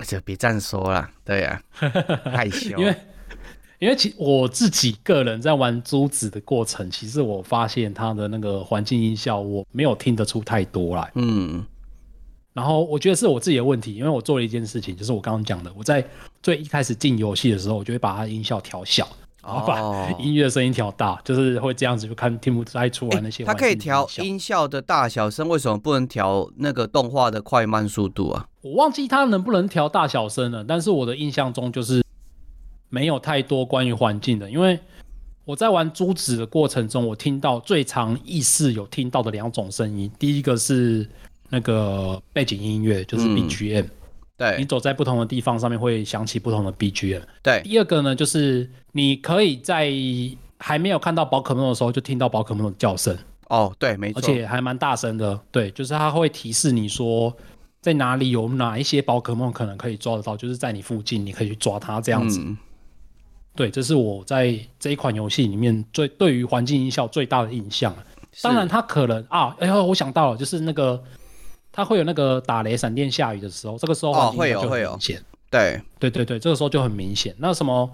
[0.05, 1.89] 就别这样说了，对呀、啊，
[2.33, 2.75] 害羞。
[2.77, 2.93] 因为
[3.79, 11.11] 因为其我自己个人在玩珠子的过程，其实我发现它的那个环境音效我没有听得出太多来。
[11.15, 11.63] 嗯，
[12.53, 16.05] 然后我觉得是我自己的问题，因为我做了一件事情，就是我刚刚讲的，我在
[16.41, 19.05] 最一开始进游戏的时候，我就会把它音效调小，
[19.43, 23.43] 然后把 音乐声音调大，就是会这样子就看听不太出来那些。
[23.43, 28.47] 它可以调音效的大小声，为什么不能调那个动画的快慢速度啊？
[28.61, 32.04] 我忘记它能不能调大小声了，但是我的印象中就是。
[32.95, 34.79] 没有太多关于环境的，因为
[35.43, 41.05] 我在玩珠子的过程中，我听到最常意识有听到的两种声音，第一个是
[41.49, 43.89] 那个背景音乐，就是 BGM，嗯，
[44.38, 47.62] 对，你走在不同的地方上面会响起不同的 BGM，对。
[47.65, 49.91] 第二个呢，就是你可以在
[50.58, 53.13] 还没有看到宝可梦的时候就听到宝可梦的叫声，
[53.49, 57.36] 哦，对，没错，而且还蛮大声的，对，就是它会提示你说
[57.81, 62.39] 在哪里有哪一些宝可梦可能可以抓得到，就是在你附近，你可以去抓它这样子。
[62.39, 62.58] 嗯
[63.55, 67.95] 对，这是我在这一款游戏里面最对于环境音效最大的印象。
[68.41, 71.01] 当然，它可能啊，哎呦，我想到了，就是那个
[71.71, 75.17] 它会有那个打雷、闪电、下雨的时候，这个时候环境音效就很明显。
[75.17, 77.33] 哦，对，对对对，这个时候就很明显。
[77.39, 77.89] 那什么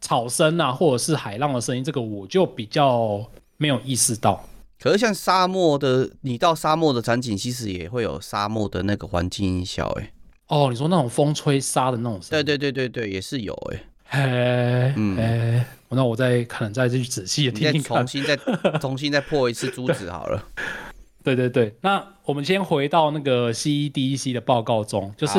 [0.00, 3.22] 草声啊，或者是海浪的声音，这个我就比较
[3.58, 4.42] 没有意识到。
[4.80, 9.86] 可是像沙漠的，你到沙漠的场景，其实也会有沙漠的那个环境音效。
[10.00, 10.12] 哎，
[10.48, 12.44] 哦，你说那种风吹沙的那种声音？
[12.44, 13.82] 对对对对对，也是有哎。
[14.10, 18.36] 哎，嗯，哎，那我再可能再去仔细的听听看，重新再
[18.78, 20.44] 重新再破一次珠子好了。
[21.24, 25.38] 对对对，那我们先回到那个 CEDEC 的报告中，就是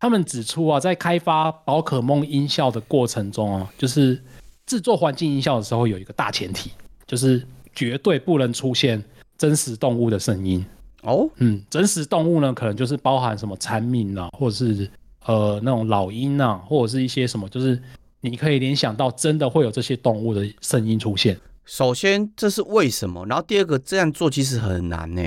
[0.00, 4.20] 他们指出啊，在开发宝可梦音效的过程中啊，就是
[4.66, 6.72] 制作环境音效的时候有一个大前提，
[7.06, 9.02] 就是绝对不能出现
[9.38, 10.64] 真实动物的声音。
[11.02, 14.90] 哦，嗯，真实动物呢，可能就是包含什么蝉鸣啊，或者是。
[15.26, 17.80] 呃，那种老鹰啊，或者是一些什么，就是
[18.20, 21.38] 你可以联想到真的会有这些动物的声音出现。
[21.64, 25.22] 首先这是为什么，然后第二个这样做其实很难呢。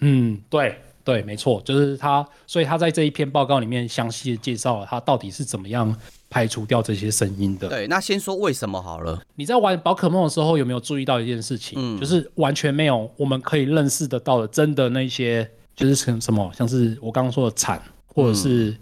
[0.00, 5.94] 嗯，对对，没错，就是他，所以他在这一篇报告里面详细的介绍了他到底是怎么样
[6.30, 7.68] 排除掉这些声音的。
[7.68, 9.20] 对，那先说为什么好了。
[9.34, 11.78] 你在玩宝可梦的时候有没有注意到一件事情？
[11.78, 18.74] 嗯，就是完全没有我们可以认识得到的真的那些，就是什什么，像是我刚刚说的蝉，或者是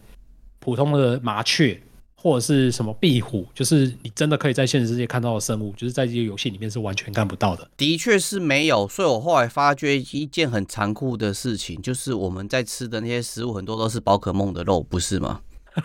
[0.62, 1.78] 普通的麻雀。
[2.14, 7.68] 或者是什么壁虎，就是你真的可以在现实世界看到的生物，就是在这些游戏里面是完全看不到的。
[7.76, 15.40] 的确是没有，所以我后来发觉一件很残酷的事情，就是我们在吃的那些食物很多都是宝可梦的肉，不是吗？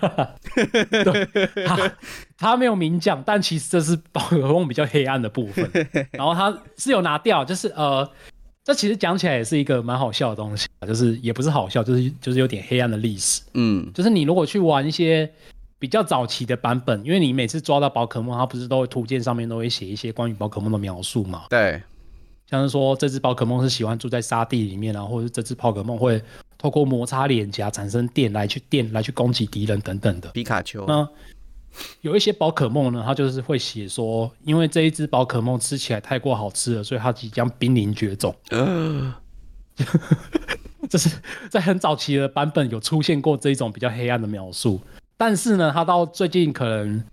[0.91, 1.97] 对，他
[2.37, 5.67] 他没有明讲，但其实这是宝可梦比较黑暗的部分。
[6.11, 8.07] 然后他是有拿掉，就是呃，
[8.67, 13.41] 这其实讲起来也是一个蛮好笑的东西，就是也不是好笑，就是就是有点黑暗的历史。
[13.53, 15.31] 嗯，就是你如果去玩一些。
[15.79, 21.43] 比较早期的版本，因为你每次抓到宝可梦，它不是都会图鉴上面都会写一些关于宝可梦的描述嘛？
[21.51, 21.79] 对，
[22.49, 26.19] 像是说这只宝可梦是喜欢住在沙地里面啊，或者是这只宝可梦会
[26.57, 30.29] 透过摩擦脸颊产生电来去电来去攻击敌人等等的。
[30.29, 30.83] 皮卡丘。
[30.87, 31.07] 那
[32.01, 38.35] 有一些宝可梦呢，它就是会写说，因为这一只宝可梦吃起来太过好吃了，所以它即将濒临绝种。
[38.49, 39.13] 呃，
[40.89, 41.09] 这是
[41.49, 44.81] 在很早期的版本有出现过这一种比较黑暗的描述。
[45.17, 47.03] 但是呢，它到最近可能，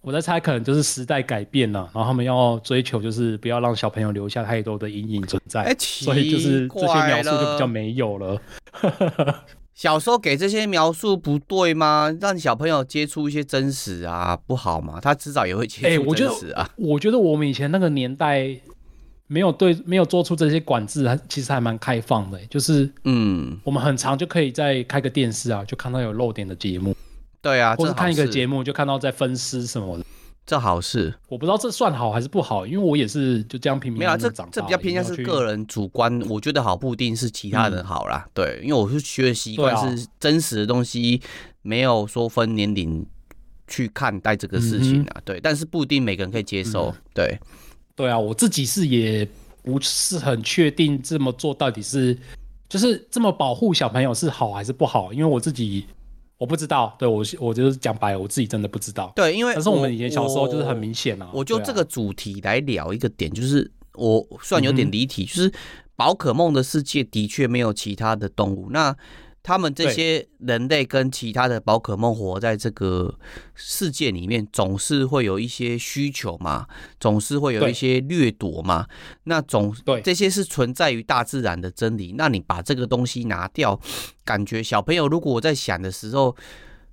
[0.00, 8.40] 我在猜，可能就是时代改变了，然后他们要追求就是不要让小朋友留下太多的阴影存在，欸、所以就是这些描述就比较没有了。
[9.80, 12.14] 小时候给这些描述不对吗？
[12.20, 15.00] 让小朋友接触一些真实啊，不好吗？
[15.00, 16.64] 他迟早也会接触真实啊。
[16.64, 18.54] 欸、我觉得，我觉得我们以前那个年代
[19.26, 22.46] 没有对，没有做出这些管制，还其实还蛮开放的、欸。
[22.50, 26.94] 就是，嗯，我们很长就可以再开个电视啊，就看到有露点的节目。
[27.40, 30.04] 对啊，或是看一个节目就看到在分尸什么的，
[30.50, 31.14] 这好事。
[31.28, 34.50] 我不知道这算好还是不好，因为我也是就这样平平常常长大。
[34.50, 38.24] 没有、啊、这这比较偏向是个人主观，我觉得好不一定是其他人好啦。
[38.26, 41.22] 嗯、对，因为我是学习惯是真实的东西，
[41.62, 43.06] 没有说分年龄
[43.68, 45.12] 去看待这个事情啊。
[45.14, 46.86] 嗯、对，但是不一定每个人可以接受。
[46.88, 47.38] 嗯、对，
[47.94, 49.24] 对啊，我自己是也
[49.62, 52.18] 不是很确定这么做到底是
[52.68, 55.86] 就是这么保护小朋友是好还是不好，因为我自己。
[56.40, 59.12] 我不知道，对，我我就是讲白了，我自己真的不知道。
[59.14, 61.28] 对，因为但是我们以前小时候就是很明显啊。
[61.34, 65.52] 我就这个主题来聊一个点，就是我算有点离题，就是
[65.96, 68.68] 宝可梦的世界的确没有其他的动物。
[68.70, 68.96] 那
[69.42, 73.14] 他们这些人类跟其他的宝可梦活在这个
[73.54, 76.66] 世界里面，总是会有一些需求嘛，
[77.00, 78.86] 总是会有一些掠夺嘛。
[79.24, 82.14] 那总对这些是存在于大自然的真理。
[82.18, 83.80] 那你把这个东西拿掉，
[84.24, 86.36] 感觉小朋友如果我在想的时候，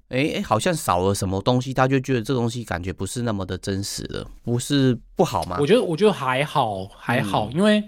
[0.08, 5.58] 哎哎，好像少了什么东西，他就觉得这东西感觉不是那么的真实了，不是不好吗？
[5.60, 7.84] 我觉得我觉得还好还好，因为。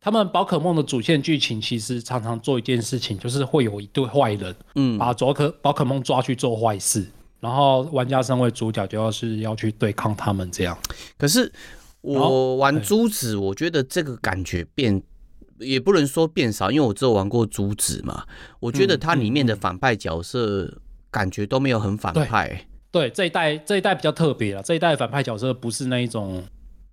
[0.00, 7.06] 他们宝可梦的主线剧情其实常常做一件事情，就是会有一对坏人，嗯，把宝可宝可梦抓去做坏事，
[7.38, 10.76] 然后玩家身为主角就要是要去对抗他们这样。
[11.18, 11.52] 可是
[12.00, 15.02] 我玩珠子，我觉得这个感觉变，
[15.58, 18.24] 也不能说变少，因为我只有玩过珠子嘛。
[18.58, 20.78] 我觉得它里面的反派角色
[21.10, 22.48] 感觉都没有很反派。
[22.48, 26.42] 嗯嗯嗯、对，对，这一代这一代比较特别了，这一代的反派角色不是那一种。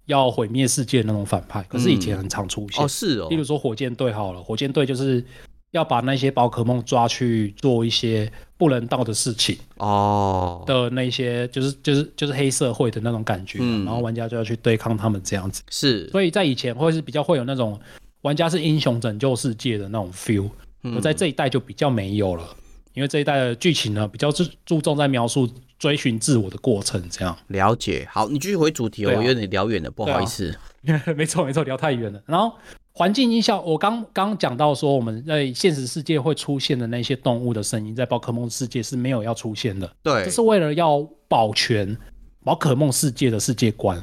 [0.08, 2.84] 要毁灭世界的那种反派，可是以前很常出现。
[2.84, 3.28] 嗯、哦，是哦。
[3.30, 5.24] 例如说火箭队好了，火箭队就是
[5.72, 15.62] 要把那些宝可梦抓去做一些不人道的事情哦的那些，就是就是就是黑社会的那种感觉，嗯、然后玩家就要去对抗他们这样子。
[15.70, 17.80] 是，所以在以前会是比较会有那种
[18.22, 20.52] 玩家是英雄拯救世界的那种 feel，我、
[20.84, 22.48] 嗯、在这一代就比较没有了，
[22.94, 25.48] 因为这一代的剧情呢比较注注重在描述。
[25.80, 28.08] 追寻自我的过程，这样了解。
[28.12, 30.58] 好，你继续回主题，我有点聊远了，不好意思。
[31.16, 32.22] 没错，没错，聊太远了。
[32.26, 32.52] 然后
[32.94, 39.92] 环境音效，我刚刚讲到说，我们在现实世界会出现的那些动物的声音，在宝可梦世界是没有要出现的。
[40.02, 41.96] 对，这是为了要保全
[42.44, 44.02] 宝可梦世界的世界观，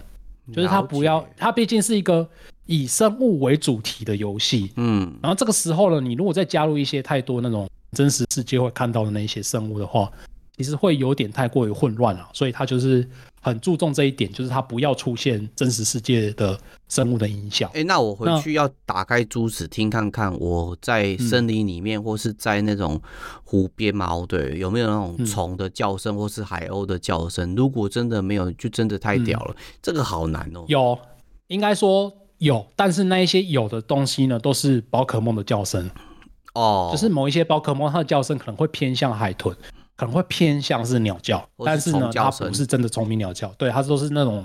[0.52, 2.28] 就是它不要，它毕竟是一个
[2.66, 4.70] 以生物为主题的游戏。
[4.76, 10.12] 嗯，然后这个时候呢，你如果再加入一些太多那种真实世界会看到的那些生物的话。
[10.56, 13.08] 其实会有点太过于混乱了，所以他就是
[13.40, 16.56] 很注重这一点，就是他不要出现真实世界的
[16.88, 17.68] 生物的音效。
[17.74, 23.00] 哎，那我回去要打开珠子听看看，我在森林里面或是在那种
[23.42, 27.54] 湖边嘛，嗯、对，有没有那种虫的叫声或是海鸥的叫声？
[27.56, 29.54] 如果真的没有，就真的太屌了。
[29.58, 30.64] 嗯、这个好难哦。
[30.68, 30.96] 有，
[31.48, 35.90] 应该说有，但是那一些有的东西呢，都是宝可梦的叫声
[36.54, 39.52] 哦，就是某一些宝可梦它的叫声可能会偏向海豚。
[39.96, 44.44] 可能会偏向是鸟叫，但是呢，它不是真的虫鸣鸟叫，对，它都是那种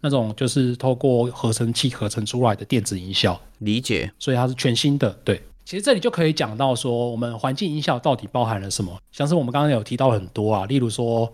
[0.00, 3.40] 那种就是透过合成器合成出来的电子音效。
[3.60, 5.10] 理解，所以它是全新的。
[5.24, 8.96] 对，其实这里就可以讲到说，我们环境音效到底包含了什么？
[9.12, 11.32] 像是我们刚刚有提到很多啊，例如说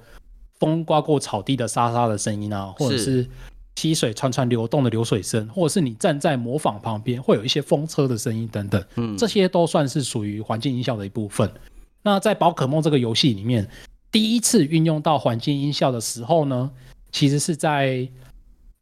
[0.58, 3.26] 风刮过草地的沙沙的声音啊，或者是
[3.76, 11.50] 溪水潺潺流动的流水声，或者是你站在磨坊旁边会有一些风车的声音等等，嗯，这些都算是属于环境音效的一部分。
[12.02, 13.68] 那在宝可梦这个游戏里面，
[14.10, 16.70] 第一次运用到环境音效的时候呢，
[17.12, 18.08] 其实是在。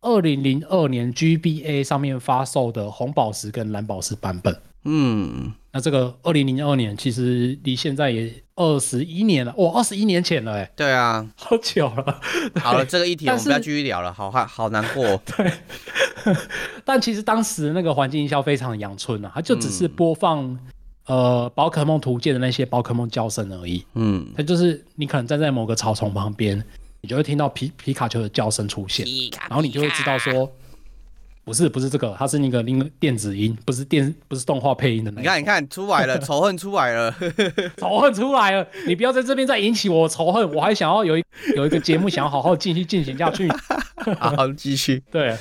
[0.03, 12.21] 二零零二年 GBA 上面发售的红宝石跟蓝宝石版本，嗯，那这个二零零二年其实离现在也二十一年了，哇，二十一年前了，哎，对啊，好久了。
[12.61, 15.21] 好了，这个议题我们不要继续聊了，好好好难过。
[15.27, 15.51] 对，
[16.85, 20.59] 但其实当时那个环境音效非常阳春啊，它就只是播放、嗯、
[21.07, 26.63] 呃宝可梦图鉴的那些宝可梦叫声而已，嗯，它就是你可能站在某个草丛旁边。
[27.03, 29.07] 你就会听到皮皮卡丘的叫声出现，
[29.49, 30.51] 然后你就会知道说，
[31.45, 35.21] 不是不是这个，它是那个另电子音，不是电不是动画配音的那个。
[35.21, 37.15] 你看你看出来了，仇恨出来了，
[37.79, 43.49] 仇恨出来了，你不要在这边再引起我仇恨，我还想要有一有一个节目想要好好继续进行下去。
[44.19, 45.01] 好，继续。
[45.13, 45.37] 对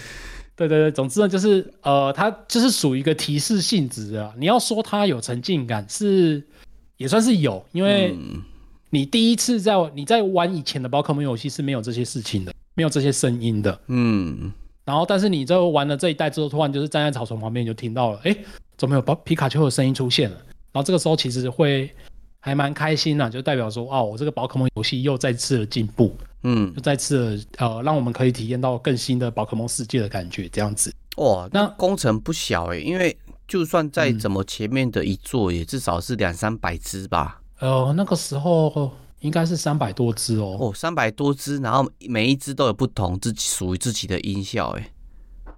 [0.56, 4.34] 对对对，总之呢，就是呃，它就是属于一个提示性质的。
[4.38, 6.44] 你要说它有沉浸感，是
[6.98, 8.16] 也算是有，因为。
[8.92, 14.50] 你第一次在你在玩以前的宝可梦游戏是没有这些事情的，没有这些声音的，嗯。
[14.86, 18.34] 然后，但是你在玩了这一代之后，突然就是站在草丛旁边，你就听到了，哎，
[18.78, 20.38] 怎么有宝皮卡丘的声音出现了？
[20.72, 21.90] 然后这个时候其实会
[22.40, 26.16] 还蛮开心的，就代表说，哦，我这个宝可梦游戏又再次的进步，
[26.48, 30.94] 嗯，就再次的呃，让我们可以体验到更新的宝可梦世界的感觉，这样子。
[31.18, 37.42] 哇，那工程不小哎，因为就算再怎么前面的一座，也至少是两三百只吧。
[37.60, 40.56] 呃，那个时候应该是三百多只哦。
[40.60, 44.92] 哦，三百多只，然后每一只都有不同自己属于自己的音效，哎。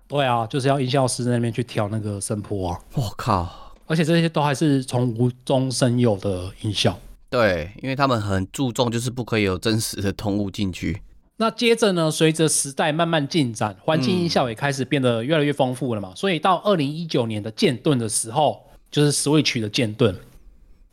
[0.08, 2.80] 对啊，就是要音效师在那边去调那个声波啊。
[2.93, 3.76] 我靠！
[3.88, 6.97] 而且这些都还是从无中生有的音效。
[7.30, 11.02] 对，因为他们很注重，就是不可以有真实的动物进去。
[11.40, 16.10] 那接着呢，随着时代慢慢进展，环境音效也开始变得越来越丰富了嘛。
[16.10, 20.16] 嗯、所以到二零一九年的剑盾的时候，就是 Switch 的剑盾。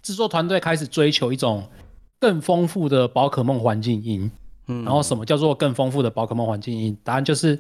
[0.02, 1.64] 制作团队开始追求一种
[2.20, 4.30] 更丰富的宝可梦环境音，
[4.66, 6.94] 嗯，然后什么叫做更丰富的宝可梦环境音？
[7.02, 7.52] 答案就是，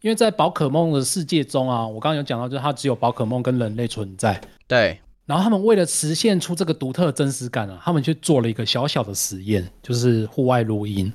[0.00, 4.98] 因为在宝可梦的世界中啊，我刚刚有讲到，就是它只有宝可梦跟人类存在，对。
[5.28, 11.12] 然后他们为了实现出这个独特的真实感啊，他们去做了一个小小的实验，就是户外录音。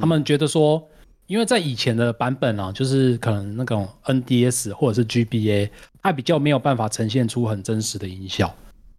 [0.00, 0.82] 他们觉得说，
[1.26, 5.68] 因为在以前的版本啊，就是可能那种 NDS 或者是 GBA，
[6.02, 8.52] 它比较没有办法呈现出很真实的音效。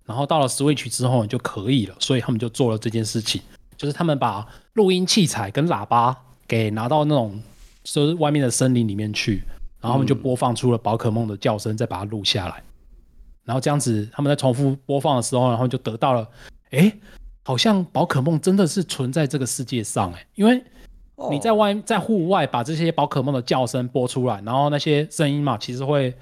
[0.06, 3.42] 然后到了 Switch 之后就可以了，所以他们就做了这件事情，
[3.76, 6.16] 就是他们把录音器材跟喇叭
[6.48, 7.42] 给拿到那种
[7.84, 9.42] 就是外面的森林里面去，
[9.82, 12.64] 然后他们就播放出了宝可梦的叫声，再把它录下来，
[13.48, 16.28] 然后这样子他们在重复播放的时候，然后就得到了，
[16.70, 16.94] 哎，
[17.44, 20.64] 好像宝可梦真的是存在这个世界上，哎，因为
[21.32, 26.14] 你在外在户外把这些宝可梦的叫声播出来，然后那些声音嘛，其实会。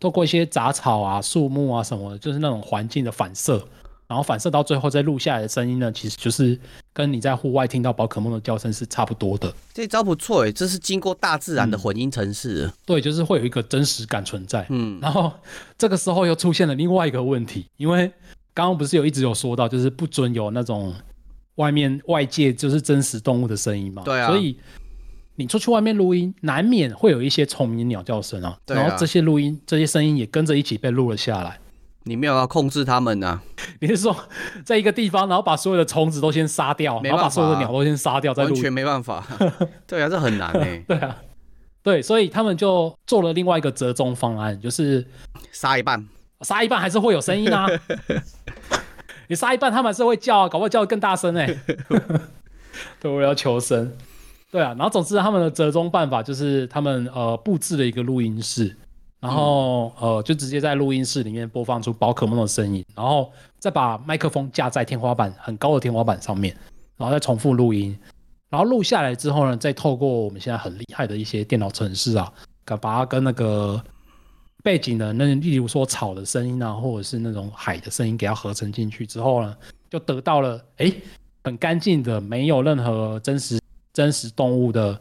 [0.00, 3.64] 透过一些杂草啊、树木啊什么的，就是那种环境的反射，
[4.12, 6.60] 然后反射到最后再录下来的声音呢，其实就是
[6.92, 9.50] 跟你在户外听到宝可梦的叫声是差不多的。
[9.72, 12.66] 这招不错诶，这是经过大自然的混音程式。
[12.66, 12.72] 嗯。
[12.84, 14.66] 对，就是会有一个真实感存在。
[14.68, 15.32] 嗯，然后
[15.78, 18.12] 这个时候又出现了另外一个问题，因为
[18.52, 20.94] 刚刚不是有一直有说到，就是不准有那种
[21.54, 24.02] 外面外界就是真实动物的声音嘛。
[24.04, 24.58] 对啊，所以。
[25.34, 31.58] 你出去外面录音，难免会有一些虫鸣鸟叫声啊，然后这些录音、这些声音也跟着一起被录了下来。
[32.04, 33.40] 你没有要控制他们呢？
[33.80, 34.16] 你是说，
[34.64, 38.44] 在一个地方，然后把所有的虫子都先杀掉，然后把所有的鸟都先杀掉，再？
[38.44, 39.24] 完全没办法。
[39.86, 40.82] 对啊，这很难哎。
[40.88, 41.16] 对啊，
[41.82, 45.06] 对，所以他们就做了另外一个折中方案，就是
[45.52, 46.06] 杀一半，
[46.40, 47.68] 杀一半还是会有声音啊。
[49.28, 51.46] 你杀一半，他们还是会叫啊，搞不好叫得更大声哎。
[53.00, 53.92] 对，我要求生。
[54.50, 58.76] 对啊，然后总之他们的折中办法就是他们呃布置了一个录音室，
[59.22, 63.30] 然后、呃就直接在录音室里面播放出宝可梦的声音，然后
[63.60, 66.52] 再把麦克风架在天花板很高的天花板上面，
[66.96, 67.96] 然后再重复录音，
[68.50, 72.32] 然后录下来之后呢，再透过我们现在很厉害的一些电脑程式啊，
[72.64, 73.80] 把它跟那个
[74.64, 79.56] 背景的那例如说草的声音啊，或者是那种海的声音给它合成进去之后呢，
[79.88, 80.92] 就得到了哎
[81.44, 83.62] 很干净的，没有任何真实。
[83.94, 84.98] 真实动物的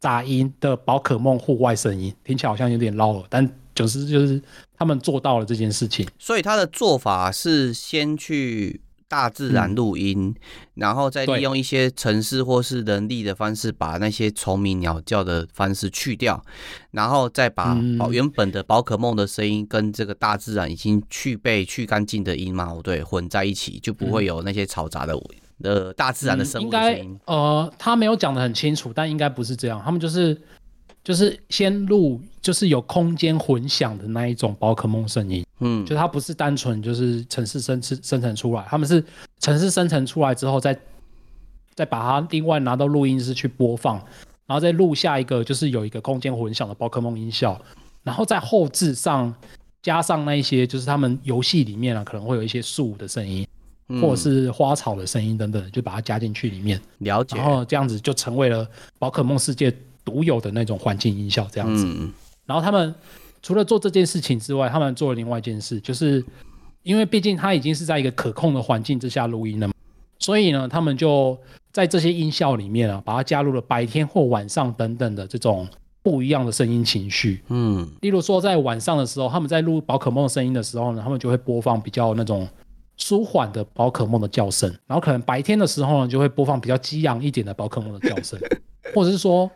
[0.00, 4.40] 杂音的宝可梦户外声音，听起来好像有点绕耳，但就是就是
[4.76, 6.08] 他们做到了这件事情。
[6.18, 10.34] 所以他的做法是先去大自然录音，嗯、
[10.74, 16.44] 然后再利用一些城市或是人力的方式，把那些虫鸣鸟叫的方式去掉，
[16.90, 17.74] 然后再把
[18.10, 25.16] 原本的宝可梦的声音跟这个大自然已经去被去干净的音嘛，对，混在一起，就不会有那些嘈杂的
[25.60, 27.04] 的大自然的生物的声音。
[27.04, 30.40] 应该呃，他没有讲的很清楚，但应该不是这样，他们就是。
[31.04, 39.02] 就是先录，就是有空间混响的那一种宝可梦声音，嗯，就它不是单纯就是城市生生生成出来，他们是
[39.40, 40.78] 城市生成出来之后再
[41.74, 43.96] 再把它另外拿到录音室去播放，
[44.44, 47.58] 然后再录下一个就是有一个空间混响的宝可梦音效，
[48.02, 49.34] 然后在后置上
[49.80, 53.46] 加上那一些就是他们游戏里面啊可能会有一些树的声音，
[54.00, 58.68] 或者是花草的声音等等，就把它加进去里面，了解，然后这样子就成为了
[58.98, 59.74] 宝可梦世界。
[60.04, 62.10] 独有的那种环境音效这样子，嗯、
[62.46, 62.94] 然后他们
[63.42, 66.24] 除了做这件事情之外，他们做了另外一件事，就是
[66.82, 69.74] 因为毕竟他已经是在一个可控的环境之下录音了嘛，
[70.18, 71.38] 所以呢，他们就
[71.70, 75.68] 在这些音效里面啊，把它加入了白天或晚上等等的这种
[76.02, 77.42] 不一样的声音情绪。
[77.48, 82.48] 嗯，例如说在晚上的时候，他们在录宝可梦声音的时候呢，他们就会播放比较那种
[82.98, 88.38] 舒缓的宝可梦的叫声，然后可能白天的时候呢，就会播放比较激昂一点的宝可梦的叫声，
[88.94, 89.50] 或者是说。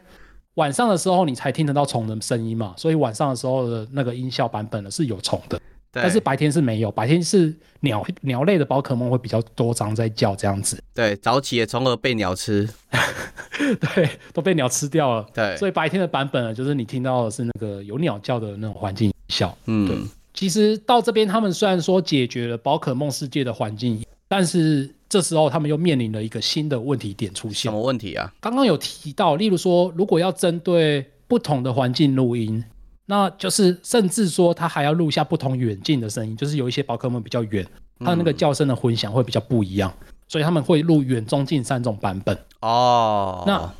[0.56, 5.58] 晚上的时候你才听得到虫的声音嘛，所以晚上的时候的那个音效版本呢是有虫的，
[5.90, 10.78] 但是白天是没有，白天是鸟鸟类的宝可梦会比较多张在叫这样子。
[10.92, 12.68] 对，早起的虫儿被鸟吃，
[13.80, 15.26] 对，都被鸟吃掉了。
[15.32, 19.56] 对，所以白天的版本呢，就是你听到的是那个有鸟叫的那种环境音效。
[19.64, 19.96] 嗯，对。
[20.34, 24.94] 其实到这边，他们虽然说解决了宝可梦世界的环境，但是。
[25.12, 27.70] 这时候他们又面临了一个新的问题点出现。
[27.70, 28.32] 什么问题啊？
[28.40, 32.64] 刚刚有提到，例如说，如果要针对不同的环境录音，
[33.04, 37.62] 那就是甚至说他还要录下不同远近的声音，就是有一些宝可梦比较远，
[38.00, 42.34] 它的那个叫声的混响会比较不一样，嗯、所以他们会录远、中、近三种版本。
[42.60, 43.70] 哦，那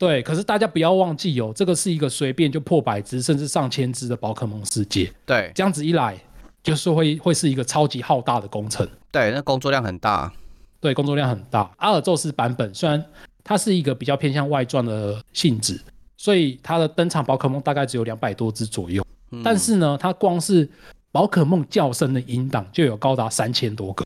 [0.00, 5.12] 对，可是大家不要忘记哦，这个是一个随便就破百只甚至上千只的宝可梦世界。
[5.26, 6.18] 对，这样子一来，
[6.62, 8.88] 就是会会是一个超级浩大的工程。
[9.12, 10.32] 对，那工作量很大。
[10.80, 11.70] 对，工作量很大。
[11.76, 13.04] 阿尔宙斯版本虽然
[13.44, 15.78] 它是一个比较偏向外传的性质，
[16.16, 20.66] 所以它的登场宝可梦大概只有两百多只左右，嗯、但是呢，它光是
[21.12, 24.02] 宝可梦叫声的音档就有高达三千多个。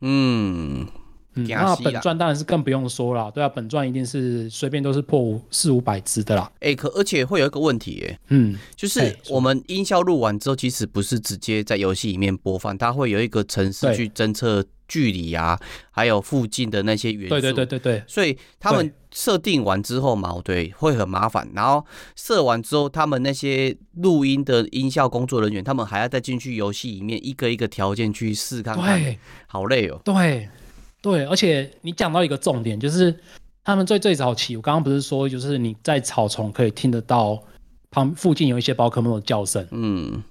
[0.00, 0.88] 嗯。
[1.34, 6.50] 嗯，那本传当然是更不用说了，对啊，本传一定是随便都是破五四五百只的啦。
[6.56, 17.30] 哎、欸，可而且会有一个问题、欸，哎，嗯，就是我们音效录完之后，其实不是直接在游戏里面播放，它会有一个程式去侦测距离啊，对还有附近的那些元素。
[17.30, 18.04] 对对对对对。
[18.06, 21.48] 所以他们设定完之后嘛，对，会很麻烦。
[21.54, 30.00] 然后设完之后，他们那些录音的音效工作人员，他们还要再进去游戏里面一个一个条件去试看看，对好累哦。
[30.04, 30.48] 对。
[31.04, 33.14] 对，而且你讲到一个重点，就是
[33.62, 37.38] 他们最最早期，我刚刚不是说，就是你在草丛可以听得到
[37.90, 40.22] 旁附近有一些宝可梦的叫声，嗯，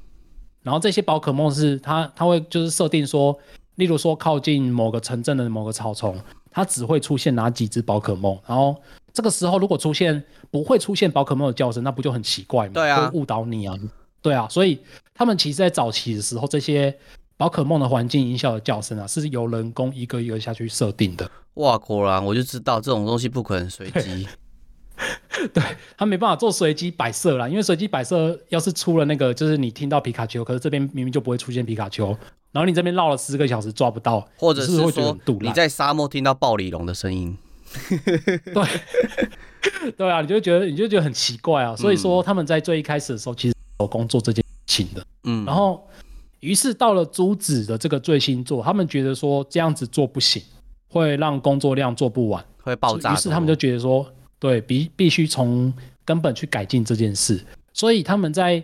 [0.64, 3.38] 然后这些宝可梦是它它会就是设定说，
[3.76, 6.20] 例如说靠近某个城镇的某个草丛，
[6.50, 8.76] 它只会出现哪几只宝可梦，然后
[9.14, 12.72] 这个时候如果出现不会出现宝可梦的叫声，那不就很奇怪吗？
[12.74, 13.78] 对啊，会误导你啊，
[14.24, 14.80] 对啊，所以
[15.14, 16.98] 他们其实在早期的时候这些。
[17.44, 21.30] 宝可梦的环境音效的叫声啊，是由人工一个一个下去设定的。
[21.56, 24.26] 哇，果然我就知道这种东西不可能随机。
[25.54, 25.62] 对，
[25.98, 32.18] 他没办法做随机摆设啦，因为随机摆设要是出了那个，就是你听到皮卡丘，可是这边明明就不会出现皮卡丘，
[32.54, 37.38] 然后你这边绕了十个小时抓不到，或者是说你在沙漠听到暴鲤龙的声音。
[38.56, 41.76] 对， 对啊，你就觉得你就觉得很奇怪啊。
[41.76, 45.06] 所以说他们在最一开始的时候，其实手工做这件事情的。
[45.26, 45.86] 嗯，然后。
[46.44, 50.44] 于是到了朱子的这个最新作，他们觉得说这样子做不行，
[50.90, 53.14] 会让工作量做不完，会爆炸。
[53.14, 54.06] 于是他们就觉得说，
[54.40, 55.74] 对，必必须从
[56.04, 57.42] 根本去改进这件事。
[57.72, 58.62] 所以他们在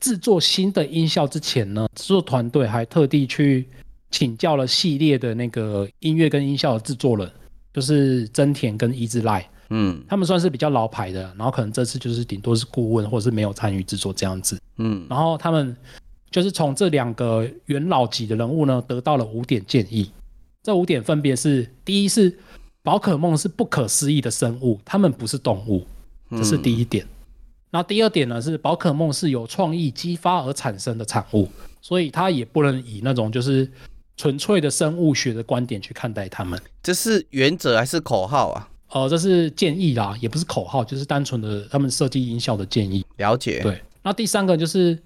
[0.00, 3.68] 制作新的音效之前呢，制作团队还特地去
[4.10, 7.30] 请教了系列的那个音乐跟音效的制作人，
[7.72, 9.44] 就是真田跟伊之濑。
[9.70, 14.60] 嗯，他们算是比较老牌的，然后可能这次就是顶多是顾问，或者是没有参与制作这样子。
[14.78, 15.76] 嗯，然后他们。
[16.32, 20.10] 就是从这两个元老级的人物呢，得到了五点建议。
[20.62, 22.38] 这五点分别是：第一是
[22.82, 25.86] 宝可梦是不可思议的生物，它们不是动物，
[26.30, 27.06] 这是第一点。
[27.70, 31.48] 那、嗯、第二点呢是宝可梦是由创意激发而产生的产物，
[31.80, 33.70] 所以它也不能以那种就是
[34.16, 36.58] 纯粹的生物学的观点去看待它们。
[36.82, 38.68] 这是原则还是口号啊？
[38.90, 43.04] 呃，这是建议啦，也不是口号，就是单纯的他们设计音效的建议。
[43.16, 43.60] 了解。
[43.60, 43.80] 对。
[44.02, 44.98] 那第三个就是。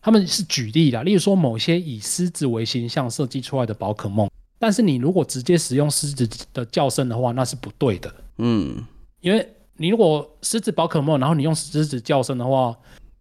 [0.00, 8.14] 他们是举例的，例如说某些以狮子为形象设计出来的宝可梦，但是你如果直接使用狮子的叫声的话，那是不对的。
[8.38, 8.82] 嗯，
[9.20, 9.46] 因为
[9.76, 12.74] 你如果狮子宝可梦，然后你用狮子叫声的话，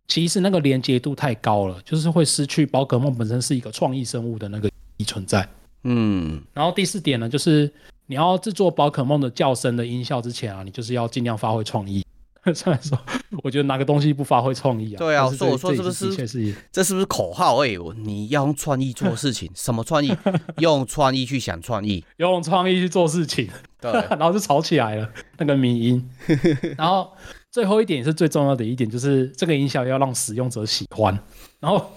[0.07, 5.47] 其实那个连接度太高了，就是会失去宝可梦本身是一个创意生物的那个意存在。
[5.83, 7.71] 嗯，然后第四点呢，就是
[8.05, 12.05] 你要制作宝可梦的叫声的音效之前啊，你就是要尽量发挥创意。
[12.53, 12.97] 虽然说，
[13.43, 14.97] 我觉得拿个东西不发挥创意啊？
[14.97, 16.27] 对啊，我说我说是不是？
[16.27, 17.57] 是这是不是口号？
[17.63, 20.15] 哎、欸，你要用创意做事情，什么创意？
[20.57, 23.49] 用创意去想创意，用创意去做事情。
[23.81, 26.09] 对， 然后就吵起来了，那个迷音。
[26.77, 27.11] 然后
[27.51, 31.17] 最后一点也是最重要的一点，就是这个音效要让使用者喜欢。
[31.59, 31.91] 然后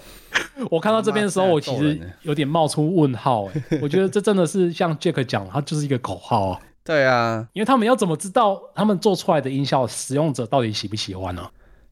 [0.70, 3.62] 我看到这边的时候，我其实有点冒出问号、欸。
[3.70, 6.60] 哎，我觉得这真的是像 Jack 讲，它就是一个口号啊。
[6.84, 11.48] 对啊，因为他们要怎么知道他们做出来的音效使用者到底喜不喜欢呢？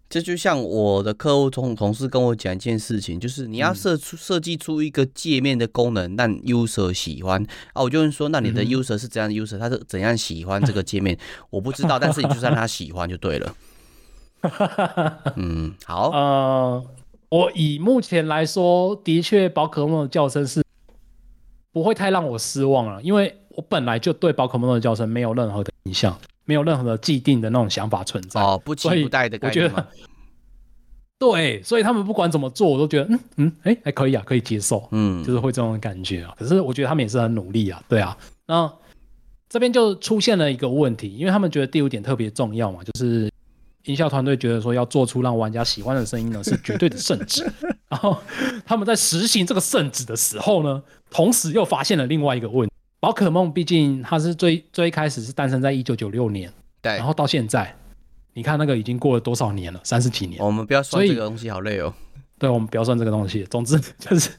[0.09, 7.41] 这就像我的客户同同事跟我讲一件事情，就是你要设出设计出一个界面的功能让 user 喜欢
[7.73, 9.57] 啊，我就问说，那你的 user 是怎样的 user？
[9.57, 11.17] 他是怎样喜欢这个界面？
[11.51, 13.55] 我不知道，但是你就让他喜欢就对了。
[15.37, 16.11] 嗯，好。
[16.11, 16.85] 呃，
[17.29, 20.65] 我以目前来说，的确宝可梦的叫声是
[21.71, 23.37] 不会太让我失望了，因为。
[23.51, 29.65] 我本来就对宝可梦的叫声没有任何的印象，没有任何的既定的那种想法存在哦，不期不待的感觉。
[29.65, 29.87] 我觉得，
[31.19, 36.35] 对，所以他们不管怎么做，我都觉得嗯嗯，哎、欸，还可以啊，可以接受，嗯，就是会这种感觉啊。
[36.39, 38.17] 可是我觉得他们也是很努力啊，对啊。
[38.47, 38.73] 那
[39.49, 43.31] 这边就出现了一个问题，因为他们觉得第五点特别重要嘛，就是
[43.85, 47.45] 音效团队觉得说要做出让玩家喜欢的声音呢，是绝对的圣旨。
[47.91, 48.17] 然后
[48.65, 52.73] 他们在实行这个圣旨的时候呢，同时又发现了另外一个问题。
[53.01, 57.75] 宝可梦毕竟它是最最开始是诞生在一九九六年，对，然后到现在，
[58.35, 60.39] 你看那个已经过了多少年了，三十几年。
[60.45, 61.93] 我们不要算这个东西，好累哦。
[62.39, 63.43] 对，我们不要算这个东西。
[63.45, 64.31] 总之就是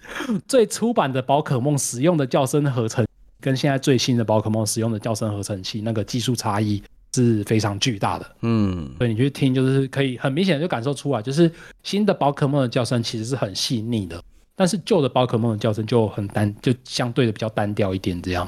[0.47, 3.05] 最初版的宝可梦使用的叫声合成，
[3.39, 6.81] 跟现在最新的宝可梦使用的叫声合成器那个技术差异
[7.15, 8.35] 是非常巨大的。
[8.41, 11.51] 嗯，所以你去听，就是可以很明显的就感受出来，就是
[11.83, 14.23] 新的宝可梦的叫声其实是很细腻的。
[14.55, 18.47] 但是旧的宝可梦的叫声就很单，就相对的比较单调一点这样。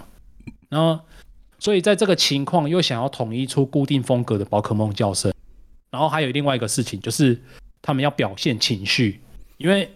[0.70, 1.00] 然后，
[1.60, 5.34] 所以在这个情况又想要统一出固定风格的宝可梦叫声，
[5.90, 7.42] 然后还有另外一个事情就是
[7.82, 9.22] 他们要表现情绪，
[9.58, 9.90] 因为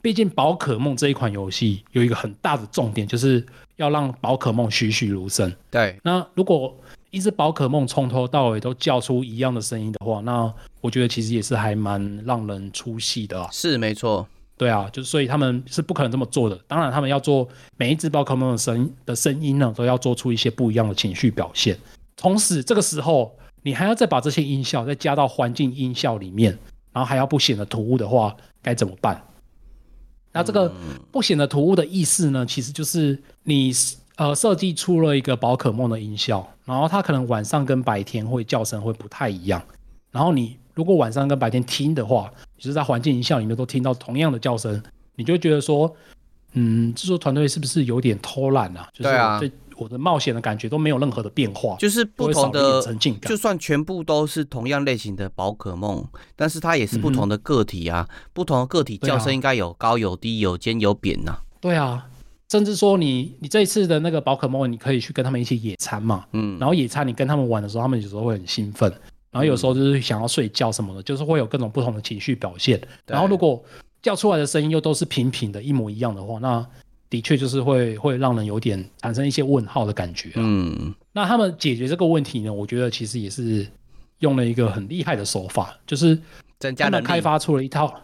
[0.00, 3.44] 毕竟宝可梦这一款游戏有一个很大的重点，就是
[3.76, 5.52] 要让宝可梦栩栩如生。
[5.70, 6.76] 对，那如果
[7.10, 13.48] 一只宝可梦从头到尾都叫出一样的声音的话，那我觉得其实也是还蛮让人出戏的啊。
[13.50, 14.28] 是没错。
[14.58, 16.58] 对啊，就是所以他们是不可能这么做的。
[16.66, 21.78] 当然，他们要做每一只宝可梦的声的声音呢，都要做出一些不一样的情绪表现。
[22.16, 23.32] 同时，这个时候
[23.62, 26.50] 你还要再把这些音效再加到环境音效里面，
[26.92, 29.22] 然后还要不显得突兀的话，该怎么办？
[30.32, 30.70] 那这个
[31.12, 33.72] 不显得突兀的意思呢，其实就是你
[34.16, 39.62] 呃设计出了一个宝可梦的音效，然后它可能晚上跟白天会叫声会不太一样，
[40.10, 40.56] 然后你。
[40.74, 44.82] 如果晚上跟白天听的话，就是在环境音效里面都听到同样的叫声，
[45.14, 45.94] 你就会觉得说，
[46.52, 48.88] 嗯，制作团队是不是有点偷懒啊？
[48.94, 53.30] 对啊，对我的冒险的感觉都没有任何的变化，就是不同的沉浸感。
[53.30, 56.04] 就算全部都是同样类型的宝可梦，
[56.34, 61.42] 但是它也是不同的个体啊，嗯、不同的个体叫声应该有高有低，有尖有扁呐、啊。
[61.60, 62.08] 对啊，
[62.48, 68.92] 甚至说你你这一次的那个宝可梦，你可以去跟他们一起野餐嘛，嗯，然后野餐你跟他们玩的时候，他们有时候会很兴奋。
[69.38, 72.80] 然后有时候就是想要睡觉什么的，嗯、就是会有各种不同的情绪表现。
[73.06, 73.62] 然后如果
[74.02, 76.66] 叫出来的声音又都是平平的，一模一样的话，那
[77.08, 80.32] 的确就是会会让人有点产生一些问号的感觉。
[80.34, 82.52] 嗯，那他们解决这个问题呢？
[82.52, 83.64] 我觉得其实也是
[84.18, 86.18] 用了一个很厉害的手法，就是
[86.76, 88.02] 他们开发出了一套。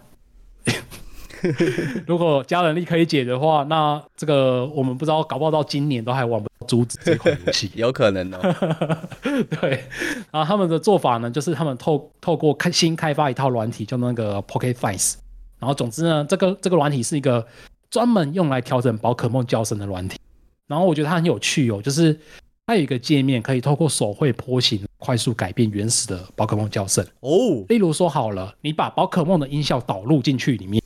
[2.07, 8.39] 如果加能力可以解的话，那这个我们不知道，搞不好到今年都还玩不到珠子这款游戏， 有可能哦。
[9.61, 9.85] 对，
[10.31, 15.15] 然后他们的做法呢，就是他们透透过开新开发一套软体，叫那个 Pocket Files。
[15.59, 17.47] 然后总之呢，这个这个软体是一个
[17.91, 20.19] 专门用来调整宝可梦叫声的软体。
[20.67, 22.19] 然后我觉得它很有趣哦，就是
[22.67, 27.65] 它有一个界面可以透过手绘波形快速改变原始的宝可梦叫声哦。
[27.69, 30.83] 例如说好了，你把宝可梦的音效导入进去里面。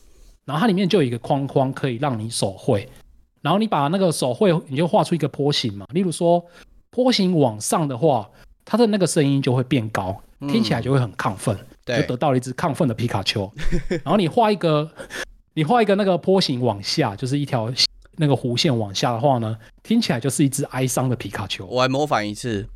[0.49, 2.88] 然后它里面就有一个框框可以让你手绘，
[3.42, 5.84] 然后你把那个手绘，你就画出一个坡形嘛。
[5.92, 6.42] 例如说，
[6.90, 8.26] 坡形往上的话，
[8.64, 10.18] 它的那个声音就会变高，
[10.49, 13.53] 听起来就会很亢奋，就得到了一只亢奋的皮卡丘。
[13.90, 14.90] 然后你画一个，
[15.53, 17.70] 你画一个那个坡形往下，就是一条
[18.16, 21.66] 那个弧线往下的话呢，听起来就是一只哀伤的皮卡丘。
[21.66, 22.66] 我来模仿一次，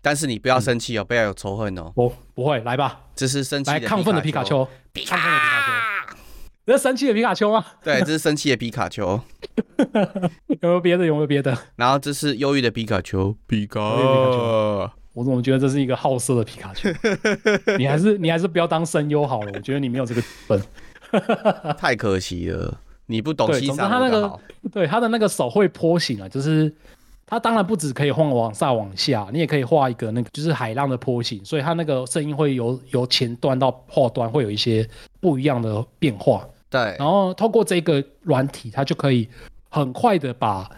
[0.00, 1.92] 但是你不要生气哦，不要有仇恨哦。
[1.94, 5.26] 不不会，来吧，这是生气的来亢奋的皮卡丘，亢奋的皮卡
[5.58, 5.61] 丘。
[6.64, 7.64] 这是生气的皮卡丘吗？
[7.82, 9.20] 对，这是生气的皮卡丘。
[10.48, 11.04] 有没有别的？
[11.04, 11.56] 有没有别的？
[11.76, 13.36] 然后这是忧郁的皮卡丘。
[13.46, 13.80] 皮卡，
[15.14, 16.88] 我怎么觉得这是一个好色的皮卡丘？
[17.76, 19.50] 你还是你还是不要当声优好了。
[19.54, 20.62] 我觉得你没有这个本，
[21.76, 22.78] 太可惜了。
[23.06, 24.38] 你不懂欣赏他那个，
[24.72, 26.72] 对他的那个手会波形啊，就是
[27.26, 34.86] 他当然不止可以晃往上往下，你也可以画一个那个就是海浪的波形，所以它那个声音会由由前端到后端会有一些
[35.20, 36.46] 不一样的变化。
[36.68, 39.28] 对，然后透过这个软体，它就可以
[39.70, 40.70] 很快的把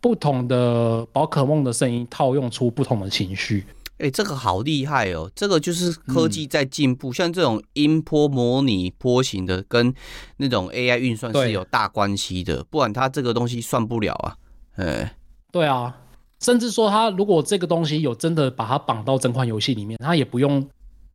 [0.00, 3.64] 不同的宝可梦的声音套用出不同的情绪。
[3.98, 5.28] 哎、欸，这个好厉害哦！
[5.34, 9.92] 这个就是科技在进步，嗯、像这种音波模拟波形的，跟
[10.36, 14.36] 那种 AI 运算是有大关系的，不然它这个东西算不了啊。
[14.76, 15.16] 哎，
[15.52, 15.96] 对啊，
[16.40, 20.66] 甚至说他如果这个东西有真的把它绑到整款游戏里面，他也不用。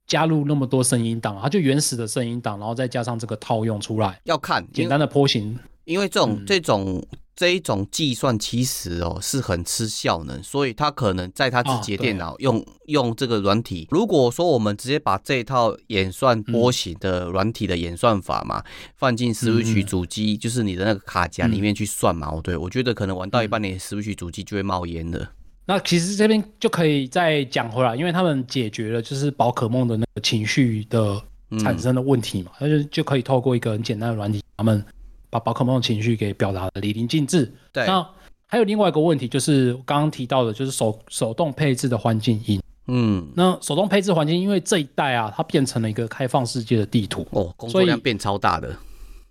[0.05, 5.57] 加入那么多声音档，他就原始的声音档，然后再加上这个套用出来，要看简单的波形。
[5.86, 7.01] 因为这种、嗯、这种
[7.36, 13.88] 这一种计算其实哦是很吃效能，所以它可能在它自己的电脑用、啊、用这个软体。
[13.89, 18.65] 如果说我们直接把这一套演算波形的软体的演算法嘛，嗯、
[18.95, 25.31] 放进 Switch 主机，就是你的那个卡夹里面去算嘛，对，我觉得可能玩到一半，你 Switch 主机就会冒烟了。
[25.65, 31.19] 那其实这边就可以再讲回来，因为他们解决了就是宝可梦的那个情绪的
[31.59, 34.86] 产生的问题嘛，那、嗯、就就可以透过一个很简单的软体，他们
[35.34, 37.51] 把宝可梦的情绪给表达的淋漓尽致。
[37.71, 37.86] 对。
[37.88, 38.07] 那
[38.45, 42.61] 还有另外一个问题，就是刚刚提到的，就是手手动配置的环境音。
[42.86, 43.27] 嗯。
[43.36, 48.73] 那手动配置环境，因为这一代啊，它变成了一个开放世界的地图哦，工作量变超大的。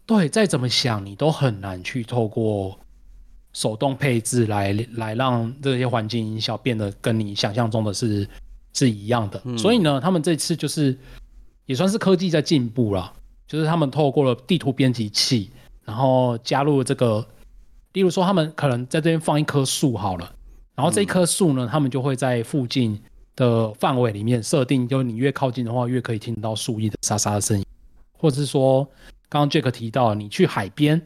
[0.05, 2.77] 对，再怎么想你都很难去透过。
[3.55, 8.27] 手动配置来来让这些环境音效变得跟你想象中的是
[8.73, 10.99] 是一样的，嗯、所以呢，他们这次就是
[11.67, 13.13] 也算是科技在进步了，
[13.47, 15.51] 就是他们透过了地图编辑器，
[15.85, 17.27] 然后加入这个，
[17.93, 20.33] 例如说他们可能在这边放一棵树好了，
[20.75, 23.01] 然后这一棵树呢，他们就会在附近
[23.37, 27.65] 的范围里面设定，就是你越靠近的话，越可以听到树叶的沙沙的声音，
[28.19, 28.85] 或者是说
[29.29, 31.01] 刚刚 Jack 提到你去海边。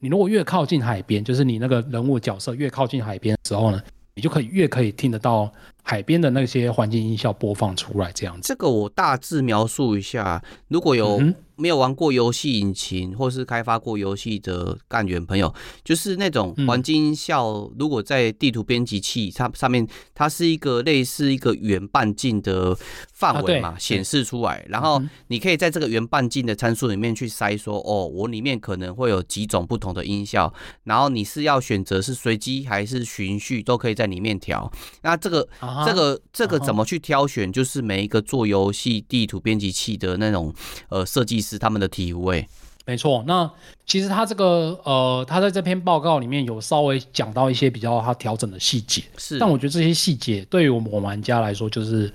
[0.00, 3.82] 你如果越靠近海边，就是你那个人物角色越靠近海边的时候呢，
[4.14, 5.52] 你就可以越可以听得到
[5.82, 8.42] 海边的那些环境音效播放出来，这样子。
[8.44, 11.34] 这个我大致描述一下，如果有、嗯。
[11.58, 15.52] 没有玩过游戏引擎或是开发过游戏的干员朋友，
[15.84, 22.76] 就是那种环境音效，如果在地图编辑器它上面，它是一个类似一个圆半径的
[23.12, 30.52] 范围嘛，显示出来，然后你可以在这个圆半径的参数里面去筛说，哦，我里面可能会有几种不同的音效，
[30.84, 34.70] 然后你是要选择是随机还是循序，都可以在里面调。
[35.02, 35.48] 那这个
[35.84, 37.52] 这个这个怎么去挑选？
[37.52, 40.54] 就是每一个做游戏地图编辑器的那种
[40.90, 41.54] 呃设计师。
[41.54, 42.46] 是他们的体位，
[42.84, 43.24] 没错。
[43.26, 43.50] 那
[43.86, 49.38] 其实他这个呃，他在这篇报告里面有稍微讲到一些比较他调整的细节，是。
[49.38, 52.12] 但我觉得这些细节对于我们玩家来说就是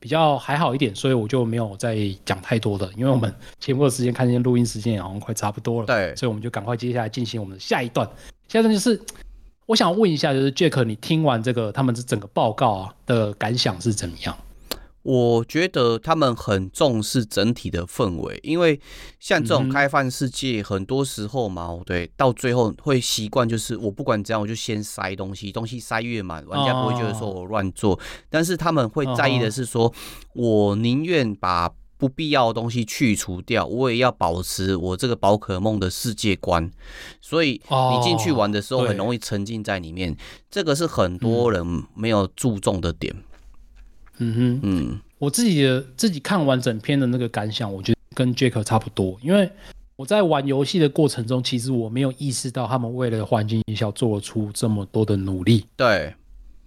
[0.00, 8.04] 比较还好一点，所以我就没有再讲太多的，因为我们节目的时间看见录音时间也好像快差不多了，对，所以我们就赶快接下来进行我们的下一段。
[8.48, 9.00] 下一段就是
[9.66, 14.36] 我想问一下，就是 Jack，你听完这个他们这整个报告啊的感想是怎么样？
[15.02, 18.80] 我觉得他们很重视整体的氛围，因为
[19.18, 27.98] 像这种开放世界，很多时候嘛，对，到最后会习惯就是我不管怎样，我就先塞东西，东西塞越满，玩家不会觉得说我乱做，
[28.30, 29.92] 但是他们会在意的是说，
[30.34, 36.70] 我宁愿把不必要的东西去除掉，我也要保持我这个宝可梦的世界观，
[37.20, 40.16] 所以你进去玩的时候很容易沉浸在里面，
[40.48, 43.12] 这个是很多人没有注重的点。
[43.16, 43.22] 嗯
[44.18, 49.50] 哼，嗯，我自己的自己看完整篇的那个感想，我觉得跟 Jack 差不多，因为
[49.96, 55.64] 我在玩游戏的过程中，其实我没有意识到他们为了环境音效做出这么多的努力。
[55.76, 56.14] 对，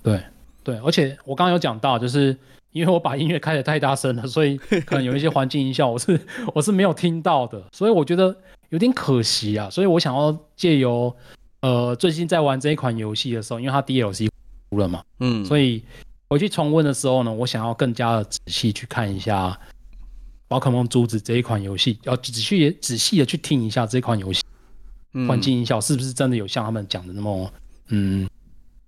[0.02, 0.22] 对，
[0.64, 2.36] 对，而且我刚刚有讲到，就是
[2.72, 6.20] 因为我把音乐开得太大声了，所以可能有一些环境音效我是
[6.54, 8.36] 我是没有听到的，所以我觉得
[8.70, 9.70] 有点可惜啊。
[9.70, 11.16] 所以我想要借由
[11.62, 14.30] 呃最近在玩这一款游戏的时候，因为它 DLC
[14.70, 15.84] 出了嘛，嗯，所以。
[16.28, 19.50] 回去重温的时候呢，我想要更加的仔细去看一下
[20.48, 24.42] 《宝可梦珠子》这一款游戏，要仔细也仔细的去听一下这款游戏
[25.28, 27.54] 环境音效是不是真的有像他们讲的那么，
[27.90, 28.28] 嗯，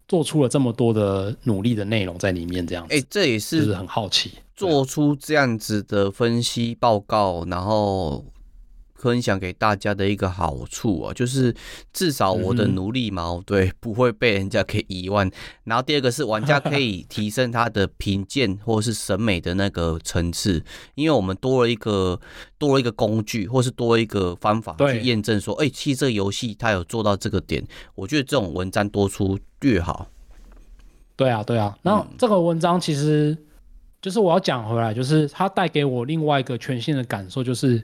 [0.08, 2.94] 做出了这么多的努力的内容在里面这样子。
[2.94, 8.26] 哎、欸，这也是，是很好奇，做出这样子的分析报告，然后。
[8.98, 11.56] 分享给大家的一个好处啊，就是
[11.94, 15.30] 至少我的努力嘛，对，不会被人家给遗忘。
[15.66, 20.64] 然后第二个是玩家可以提升他的品鉴或是审美的那个层次，
[20.96, 22.20] 因为我们多了一个
[22.58, 27.64] 多了一个工具，或是多了一个方法去验证说，哎，其实这个游戏它有做到这个点。
[27.94, 30.08] 我觉得这种文章多出越好。
[31.16, 31.78] 对啊，对啊。
[31.84, 33.38] 那这个文章其实
[34.02, 37.84] 就是我要讲回来，就是它带给我另外一个全新的感受，就是。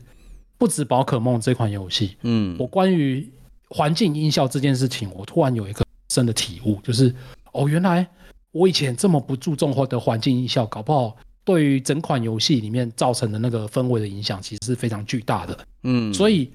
[0.57, 3.29] 不止宝可梦这款游戏，嗯，我关于
[3.69, 7.13] 环境音效这件事情，我突然有一个深的体悟，就是
[7.51, 8.07] 哦，原来
[8.51, 16.49] 我以前这么不注重或的环境音效，搞不好对于整款游戏里面造成的那个氛围的影响，其实是非常巨大的，嗯，所以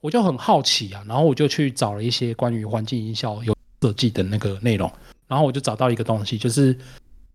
[0.00, 4.90] 我就很好奇啊，然后我就去找了一些关于环境音效有设计的那个内容，
[5.28, 6.76] 然后我就找到一个东西，就是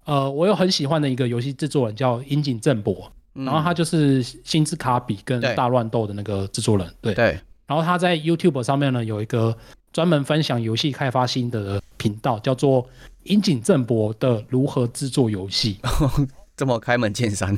[0.06, 3.12] 呃，我有很喜欢的一个游戏制作人叫樱井正博。
[3.46, 7.14] 然后他就是星之卡比跟大乱斗的那个制作人，对。
[7.14, 7.40] 对。
[7.66, 9.56] 然后他在 YouTube 上面呢，有一个
[9.94, 12.88] 专门分享游戏开发心得的频道，叫做
[13.24, 15.78] 樱井正博的如何制作游戏。
[16.58, 17.58] 这么开门见山。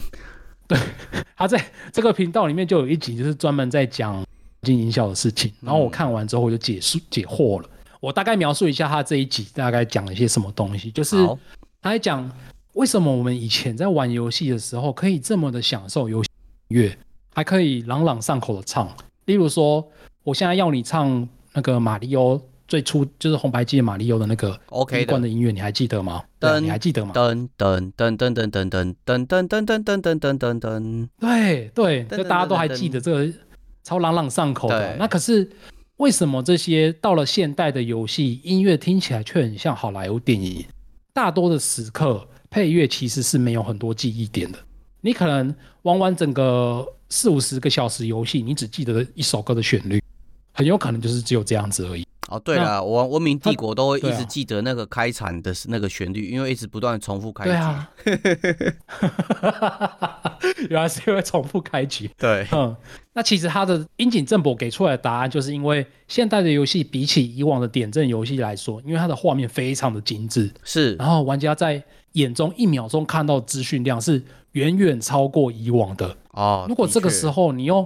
[0.68, 0.78] 对。
[1.36, 4.26] 他在这个频道里面就有一集，就是专门在讲环
[4.64, 5.52] 境音效的事情。
[5.62, 7.70] 然后我看完之后，我就解释解惑了。
[8.00, 11.26] 我大概描述一下他这一集大概讲了一些什么东西，就是
[11.82, 12.30] 他在讲。
[12.74, 16.30] 为什么我们以前在玩游戏的时候可以这么的享受游戏
[16.70, 16.98] 音乐，
[17.34, 18.90] 还可以朗朗上口的唱？
[19.26, 19.86] 例如说，
[20.24, 26.24] 我现在要你唱那个马里奥最初就是红白机的马里奥的那个 OK 关的音乐，你还记得吗？
[26.40, 27.12] 噔，你还记得吗？
[27.14, 31.08] 噔噔噔噔噔噔噔噔噔噔噔噔噔噔噔噔。
[31.20, 33.34] 对对，就大家都还记得这个
[33.84, 34.96] 超朗朗上口的。
[34.98, 35.50] 那可是
[35.98, 40.66] 为什么这些到了现代的游戏音乐听起来却很像好莱坞电影？
[41.14, 42.26] 大多的时刻。
[42.52, 44.60] 配乐其实是没有很多记忆点的，
[45.00, 50.04] 你可能玩完整个四五十个小时游戏，你只记得一首歌的旋律，
[50.52, 52.06] 很有可能就是只有这样子而已。
[52.28, 57.50] 哦，对了，我文明帝国都会一直记得那个开场的那个旋律，啊、因为一直不断重复开局。
[57.50, 57.90] 对啊，
[60.70, 62.10] 原来是因为重复开局。
[62.18, 62.74] 对，嗯，
[63.14, 71.84] 那其实他的樱井正博给出来的答案，就是因为现代的游戏比起以往的点阵游戏来说，因为它的画面非常的精致，是，然后玩家在
[72.14, 76.18] 眼中一秒钟看到资讯量是远远超过以往的。
[76.32, 77.86] 哦，如果这个时候你又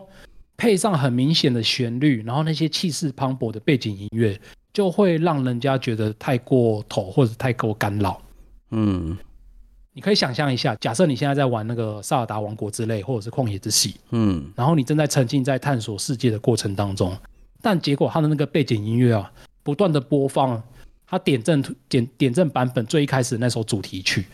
[0.57, 4.39] 配上很明显的旋律，然后那些气势磅礴的背景音乐，
[4.73, 8.21] 就会让人家觉得太过头或者太过干扰。
[8.71, 9.17] 嗯，
[9.93, 17.15] 你可以想象一下，假设你现在在玩那个《萨尔达王国》之类，或者是《旷野之息》，嗯，然后你正在沉浸在探索世界的过程当中，
[17.61, 19.31] 但结果它的那个背景音乐啊，
[19.63, 20.61] 不断的播放
[21.07, 24.25] 它点阵点点阵版本最一开始那首主题曲，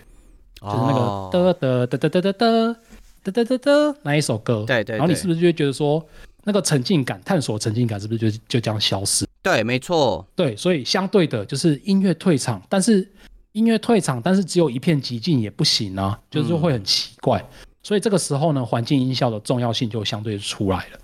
[0.62, 2.80] 就是那个哒哒哒哒哒哒哒。
[3.24, 4.64] 哒哒哒哒，那一首歌？
[4.66, 4.98] 对，对对。
[4.98, 6.04] 然后你是不是就会觉得说，
[6.44, 9.28] 那个沉浸感、探索沉浸感是不是就就这样消失？
[9.44, 10.28] 对，没错。
[10.36, 13.08] 对，所以相对的，就是音乐退场，但是
[13.52, 17.38] 音乐退场，但是只有一片寂静也不行啊，就是会很奇怪。
[17.40, 17.48] 嗯、
[17.84, 21.00] 所以这个时候呢，环境音效的重要性就相对出来了。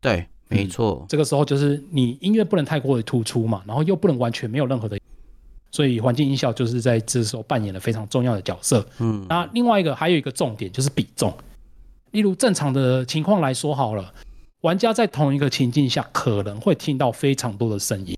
[0.00, 1.06] 对，没错、嗯。
[1.08, 4.98] 这个时候就是你音乐不能太过于突出嘛，然后又不能完全没有任何的，
[5.70, 8.86] 所以环境音效就是在这时候扮演了非常重要的角色。
[8.98, 9.26] 嗯。
[9.28, 11.32] 那另外一个还有一个重点就是比重。
[12.12, 14.12] 例如正常的情况来说好了，
[14.62, 18.16] 玩家在同一个情境下可能会听到非常多的声音，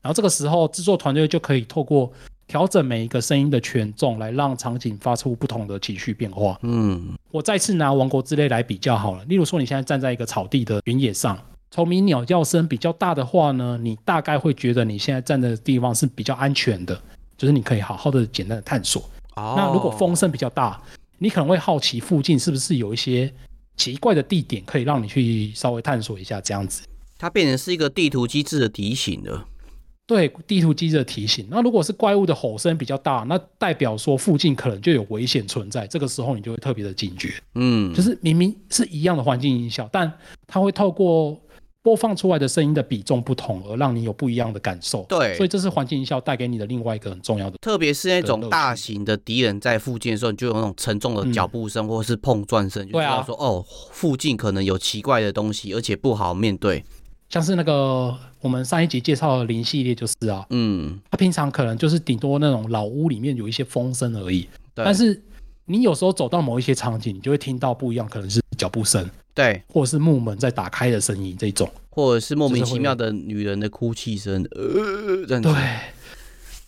[0.00, 2.12] 然后这个时候制作团队就可以透过
[2.48, 6.58] 调整每一个声音的权重，来让场景发出不同的情绪变化。
[6.62, 9.24] 嗯，我再次拿《王国之泪》来比较好了。
[9.26, 11.38] 例如说，你现在站在一个草地的原野上，
[11.70, 16.98] 虫鸣鸟叫声比较大的话呢，你大概会觉得你现在站的地方是比较安全的，
[17.36, 19.02] 就是你可以好好的简单的探索。
[19.36, 20.80] 哦，那如果风声比较大，
[21.18, 23.30] 你可能会好奇附近是不是有一些
[23.76, 26.82] 奇怪的地点可以让你去稍微探索一下，这样子。
[27.18, 29.44] 它变成是一个地图机制的提醒了。
[30.08, 31.46] 对，地图机制的提醒。
[31.48, 35.86] 那如果是怪物的吼声比较大，那代表说附近可能就有危险存在。
[35.86, 37.32] 这个时候你就会特别的警觉。
[37.54, 40.12] 嗯，就是明明是一样的环境音效，但
[40.46, 41.40] 它会透过。
[41.80, 45.06] 播放出来的声音的比重不同，而让你有不一样的感受。
[45.08, 47.56] 对，所以这是环境音效带给你的另外一个很重要的。
[47.62, 56.84] 特别是那种大型的敌人在附近的时候，你就有那种沉重的脚步声或是碰撞声，嗯、就知道说哦，附近可能有奇怪的东西，而且不好面对。
[57.28, 64.84] 像是那个我们上一集介绍的林系列就是啊，嗯，它平常可能就是顶多那种老屋里面有一些风声而已，对。
[64.84, 65.20] 但是
[65.66, 69.08] 你有时候走到某一些场景，你就会听到不一样，可能是脚步声。
[69.34, 75.54] 对，或者是木门在打开的声音，这种，或者是莫名其妙的女人的哭泣声，呃，这样子，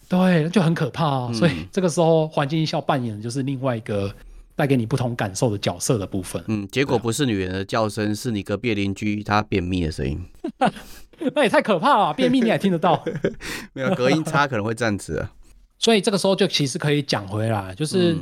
[0.09, 1.27] 对，对，就很可怕啊。
[1.31, 1.35] 嗯。
[1.35, 4.15] 所以这个时候，环境音效扮演的就是另外一个
[4.61, 6.45] 带给你不同感受的角色的部分。
[6.49, 10.23] 嗯，结果不是女人的叫声，是你隔壁邻居他便秘的声音。
[11.35, 13.03] 那也太可怕了， 便秘你还听得到？
[13.73, 15.27] 没有隔音差可能会这样子。
[15.79, 18.15] 所以这个时候就其实可以讲回来，就是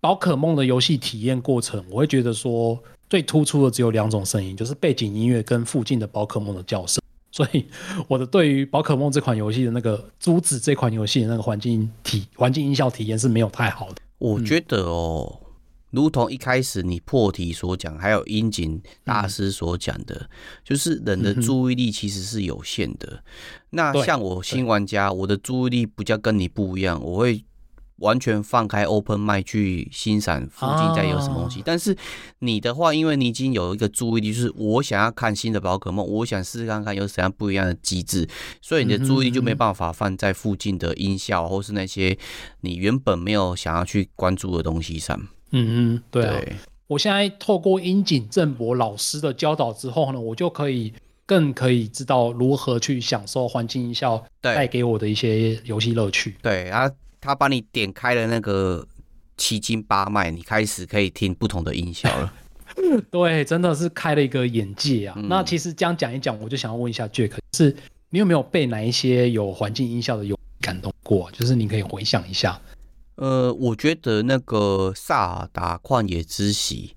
[0.00, 2.80] 宝可梦的游戏体验过程，我会觉得说
[3.10, 7.02] 最突出的只有两种声音，就是背景音乐跟附近的宝可梦的叫声。
[7.32, 7.66] 所以
[8.06, 13.96] 我的对于宝可梦这款游戏的那个珠子这款游戏的那个环境体环境音效体验是没有太好的。
[14.18, 15.40] 我觉得哦。
[15.92, 20.28] 如同一开始你破题所讲，还有樱井大师所讲的，嗯、
[20.64, 23.06] 就是人的注意力其实是有限的。
[23.08, 23.22] 嗯、
[23.70, 27.44] 那像我新玩家，我的注意力比较跟你不一样，我会
[27.96, 31.60] 完全放开 open mind 去欣赏附近在有什么东西。
[31.60, 31.96] 啊、但是
[32.38, 38.26] 你的话，因为你已经有一个注意力，就是我想要看新的宝可梦，我想试试看看有什么样不一样的机制，
[38.60, 42.18] 所以你的注意力就没办法放在附近的音效或是那些
[42.62, 45.28] 你原本没有想要去关注的东西上。
[45.52, 50.92] 嗯嗯，对啊，对，我现在透过樱井正博老师的教导之后呢，我就可以
[51.24, 56.36] 更可以知道如何去享受环境音效带给我的一些游戏乐趣。
[56.42, 58.86] 对，然后他帮你点开了那个
[59.36, 62.32] 七经八脉，你开始可以听不同的音效了。
[63.10, 65.14] 对，真的是开了一个眼界啊。
[65.16, 67.76] 嗯、那其实这样讲一讲，我就想要问一下 Jack，是
[68.08, 71.30] 你有没有被哪一些有环境音效的有感动过？
[71.32, 72.58] 就是你可以回想一下。
[73.22, 76.96] 呃，我觉得那个萨尔达旷野之息，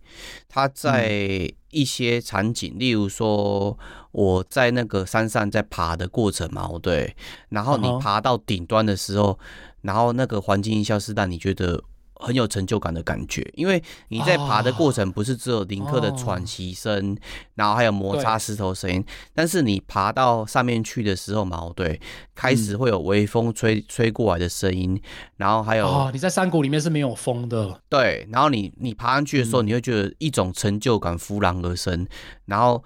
[0.50, 3.78] 它在一些场景，嗯、例如说
[4.12, 7.16] 我在那个山上在爬的过程嘛，对，
[7.50, 9.46] 然后你爬到顶端的时候，嗯、
[9.84, 11.84] 然后那个环境音效是让你觉得。
[12.26, 17.18] 很有成就感的感觉，因为你在爬的过程不是只有林克的喘息声，哦、
[17.54, 19.06] 然后还有摩擦石头声音，
[19.36, 22.02] 但是你爬到上面去的时候嘛，对，
[22.34, 25.00] 开始会有微风吹、嗯、吹过来的声音，
[25.38, 32.08] 然后还有、哦，你在山谷里面是没有风的，对，然后你你爬上去的时候，你会觉得一种成就感忽然而生，
[32.46, 32.84] 然后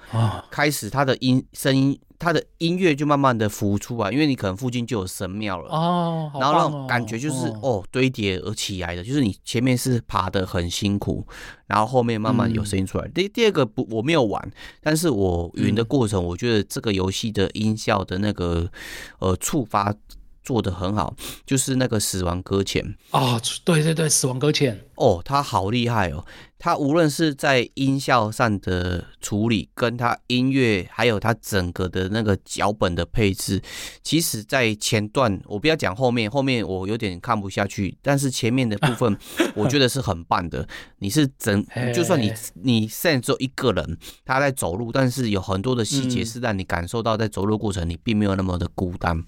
[0.52, 1.98] 开始它的音声音。
[2.20, 5.70] 它的音乐就慢慢的浮出来，因为你可能附近就有神庙了。
[5.70, 11.26] 哦，然后那种感觉就是哦，哦堆叠而起来的，就是你前面是爬的很辛苦，
[11.66, 13.08] 然后后面慢慢有声音出来。
[13.08, 14.52] 第、嗯、第二个不我没有玩，
[14.82, 18.70] 但是我云的过程，我觉得这个游戏的音效的那个
[19.20, 19.96] 呃触发。
[20.42, 21.14] 做的很好，
[21.46, 22.96] 就是那个死亡搁浅。
[23.12, 24.84] 啊，对对对，死亡搁浅。
[24.96, 26.26] 哦，他好厉害哦，
[26.62, 33.62] 他无论是在音效上的处理，跟它音乐，还有它整个的那个脚本的配置，
[34.04, 39.18] 其实，在前段我不要讲后面，后面我有点看不下去，但是前面的部分
[39.56, 40.68] 我觉得是很棒的。
[40.98, 42.30] 你是整，就算你
[42.62, 49.24] 你现在只有一个人他在走路，但是有很多的细节是让你感受到在走路过程你并没有那么的孤单。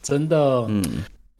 [0.00, 0.80] 真的，嗯，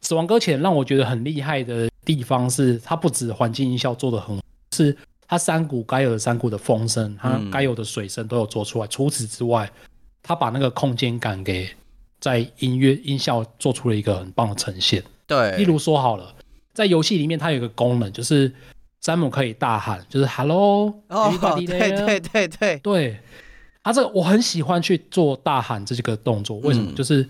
[0.01, 4.95] 死亡搁浅让我觉得很厉害的地方是，它不止环境音效做的很好，是
[5.27, 8.87] 它山谷该有的山谷的风声，它该有的水声都有做出来。
[8.87, 9.69] 除此之外，
[10.21, 11.69] 它把那个空间感给
[12.19, 15.03] 在音乐音效做出了一个很棒的呈现。
[15.25, 16.33] 对，例如说好了，
[16.73, 18.53] 在游戏里面它有一个功能，就是
[19.01, 21.33] 山姆可以大喊，就是 “Hello”，哦，
[21.65, 23.19] 对对对对对，
[23.83, 26.91] 它这个我很喜欢去做大喊这个动作，为什么？
[26.91, 27.27] 嗯、就是。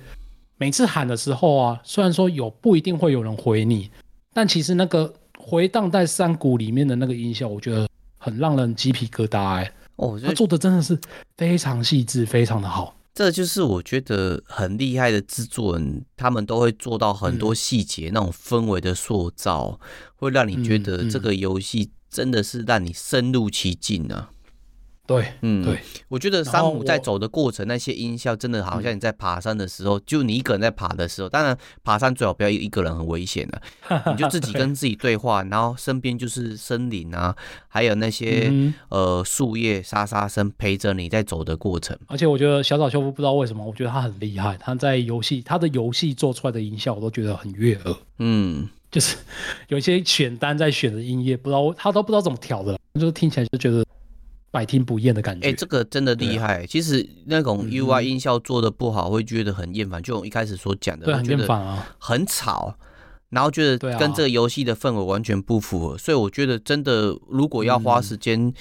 [0.60, 3.92] 每次喊的时候啊，虽然说有不一定会有人回你，
[4.34, 5.14] 但其实那个
[5.50, 7.88] 回荡在山谷里面的那个音效，我觉得
[8.18, 9.74] 很让人鸡皮疙瘩哎、欸。
[9.96, 11.00] 哦，他做的真的是
[11.38, 12.94] 非常细致，非常的好。
[13.14, 19.80] 这就是我觉得很厉害的制作人，他们都会做到很多细节，嗯、那种氛围的塑造，
[20.18, 24.30] 会让你觉得这个游戏真的是让你深入其境呢、啊。
[25.08, 25.80] 对，嗯，对，
[26.10, 37.34] 我觉得山姆在走的过程，那些音效真的好像你在爬山的时候，嗯、就你一个人在爬的时候，当然爬山最好不要一个人，很危险的、啊， 你就自己跟自己对话，对然后身边就是森林啊，
[37.70, 41.98] 还有那些、嗯、呃树叶沙沙声陪着你在走的过程。
[42.08, 49.16] 而且我觉得小岛秀夫不知道为什么，我觉得他很厉害，他在游戏他的游戏做出来的音效我都觉得很悦耳，嗯，就是
[49.70, 53.86] 有一些选单在选的音乐，不知道他都不知道怎么调的，就是听起来就觉得。
[54.50, 56.64] 百听不厌的感觉，哎、欸，这个真的厉害。
[56.64, 60.02] 啊、其实那种 UI 音效做的不好，会觉得很厌烦。
[60.02, 62.76] 嗯、就我一开始所讲的，对，很厌烦啊，很吵，
[63.30, 65.96] 然后觉得跟这个游戏的氛围完全不符合。
[65.96, 68.52] 啊、所以我觉得真的，如果要花时间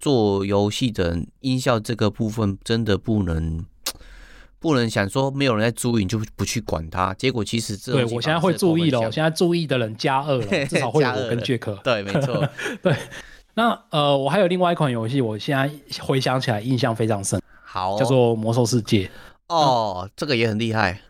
[0.00, 3.64] 做游戏的音效这个部分，真的不能
[4.58, 7.12] 不能想说没有人在注意你就不去管它。
[7.14, 11.78] 结果其实这对我现在会注意了，我现在注意的人加二了， 至少会有我跟杰克。
[11.84, 12.48] 对，没错，
[12.82, 12.96] 对。
[13.54, 15.70] 那呃，我还有另外一款游戏，我现在
[16.02, 19.06] 回想起来印象非常深，好，叫做《魔兽世界》。
[19.48, 21.00] 哦，嗯、这个也很厉害。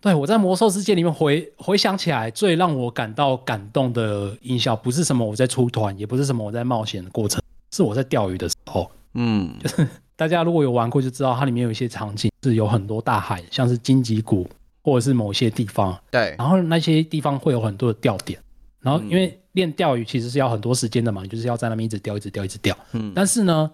[0.00, 8.90] 对，我在魔兽世界里面回回想起来，最让我感到感动的音效，不是什么我在出团，也不是什么我在冒险的过程，是我在钓鱼的时候。
[9.14, 14.48] 嗯，就是大家如果有玩过就知道，它里面有一些场景是有很多大海，像是荆棘谷
[14.82, 15.98] 或者是某些地方。
[16.10, 18.38] 对，然后那些地方会有很多的钓点，
[18.80, 22.76] 然后因为练钓鱼其实是要很多时间的嘛，就是要在那边一直钓，一直钓，一直钓。
[22.92, 23.70] 嗯，但是呢，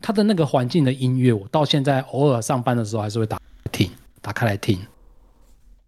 [0.00, 3.40] 它的那个环境的音乐，我到现在偶尔上班的时候还是会打
[3.72, 3.90] 听，
[4.20, 4.78] 打开来听。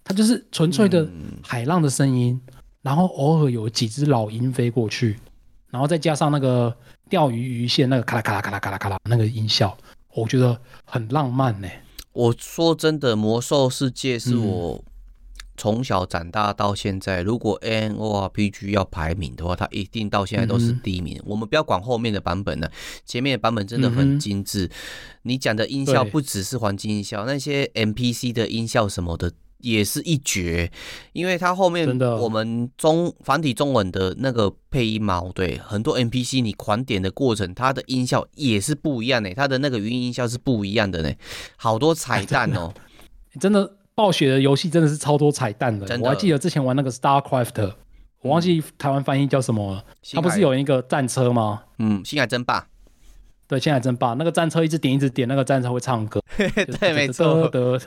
[0.03, 1.09] 它就是纯粹的
[1.43, 5.19] 海浪的声音，嗯、然后偶尔有几只老鹰飞过去，
[5.71, 6.75] 然后再加上那个
[7.09, 9.77] 钓鱼鱼线那个咔啦咔啦咔啦咔啦咔啦那个音效，
[10.14, 11.69] 我觉得很浪漫呢。
[12.12, 14.83] 我说真的，魔兽世界是我
[15.67, 21.19] 从小长大到现在，嗯、如果 AMORPG 要排名的话，它一定到现在都是第一名。
[21.19, 22.71] 嗯、我们不要管后面的版本了，
[23.05, 24.67] 前面的版本真的很精致。
[24.67, 24.71] 嗯、
[25.23, 29.33] 你讲的音效不只是环境音效，那些 M P C 的音效什么的。
[29.61, 30.71] 也是一绝，
[31.12, 41.12] 因为它后面我们中繁体中文的那个配音嘛，对，很多 NPC 你狂点的过程，它的音效也是不一样的，它的那个语音音效是不一样的呢，
[41.57, 42.73] 好多彩蛋哦，
[43.41, 47.73] 真的，暴雪的游戏真的是超多彩蛋的，我还记得之前玩那个 StarCraft，
[48.21, 51.63] 我忘记台湾翻译叫什么了，它不是有一个战车吗？
[51.79, 52.67] 嗯，星海争霸。
[53.49, 56.21] 对，星海争霸那个战车一直点一直点，那个战车会唱歌。
[56.81, 57.49] 对，没错。
[57.49, 57.81] 得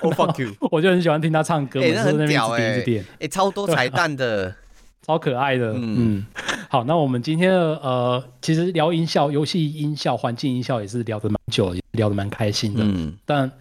[0.72, 1.80] 我就很喜欢听他唱歌。
[1.80, 2.82] 哎，那很屌哎！
[3.20, 4.52] 哎，超多彩蛋的，
[5.06, 5.74] 超可爱的。
[5.76, 6.24] 嗯，
[6.70, 12.80] 好，那我们今天的呃，其实聊音效、游戏音效、环境音效也是聊得蛮久，聊得蛮开心的。
[12.82, 13.52] 嗯，但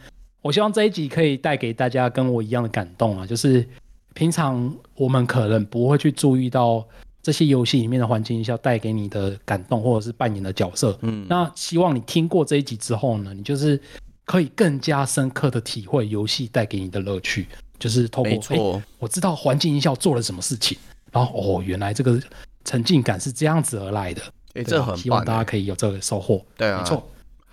[0.43, 3.67] 我希望这一集可以带给大家跟我一样的感动啊，就是
[4.13, 6.85] 平常我们可能不会去注意到。
[7.25, 13.79] 这些游戏里面的环境音效带给你的感动，或者是扮演的角色，嗯，那希望你听过这一集之后呢，你就是
[14.25, 17.47] 可以更加深刻的体会游戏带给你的乐趣，
[17.79, 20.77] 就是透过，没错，我知道环境音效做了什么事情，
[21.13, 22.21] 然后哦，原来这个
[22.65, 24.21] 沉浸感是这样子而来的，
[24.55, 27.01] 哎，这很希望大家可以有这个收获，对啊，没错。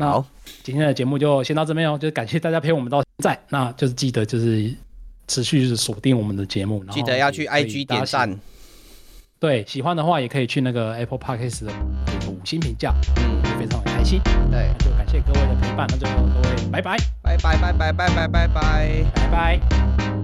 [0.01, 0.26] 那好，
[0.62, 4.74] 今天的节目就先到这边哦，就是感谢大家陪我们到现在，那就是记得就是
[5.28, 8.40] 持续是锁定我们的节目，然后记得要去 IG 点赞。
[9.38, 11.72] 对，喜欢的话也可以去那个 Apple Podcast 的
[12.28, 14.18] 五星评价，嗯，会非常的开心。
[14.51, 20.19] 对，那就感谢各位的陪伴，那就各位拜拜，拜拜拜拜拜拜拜拜拜拜。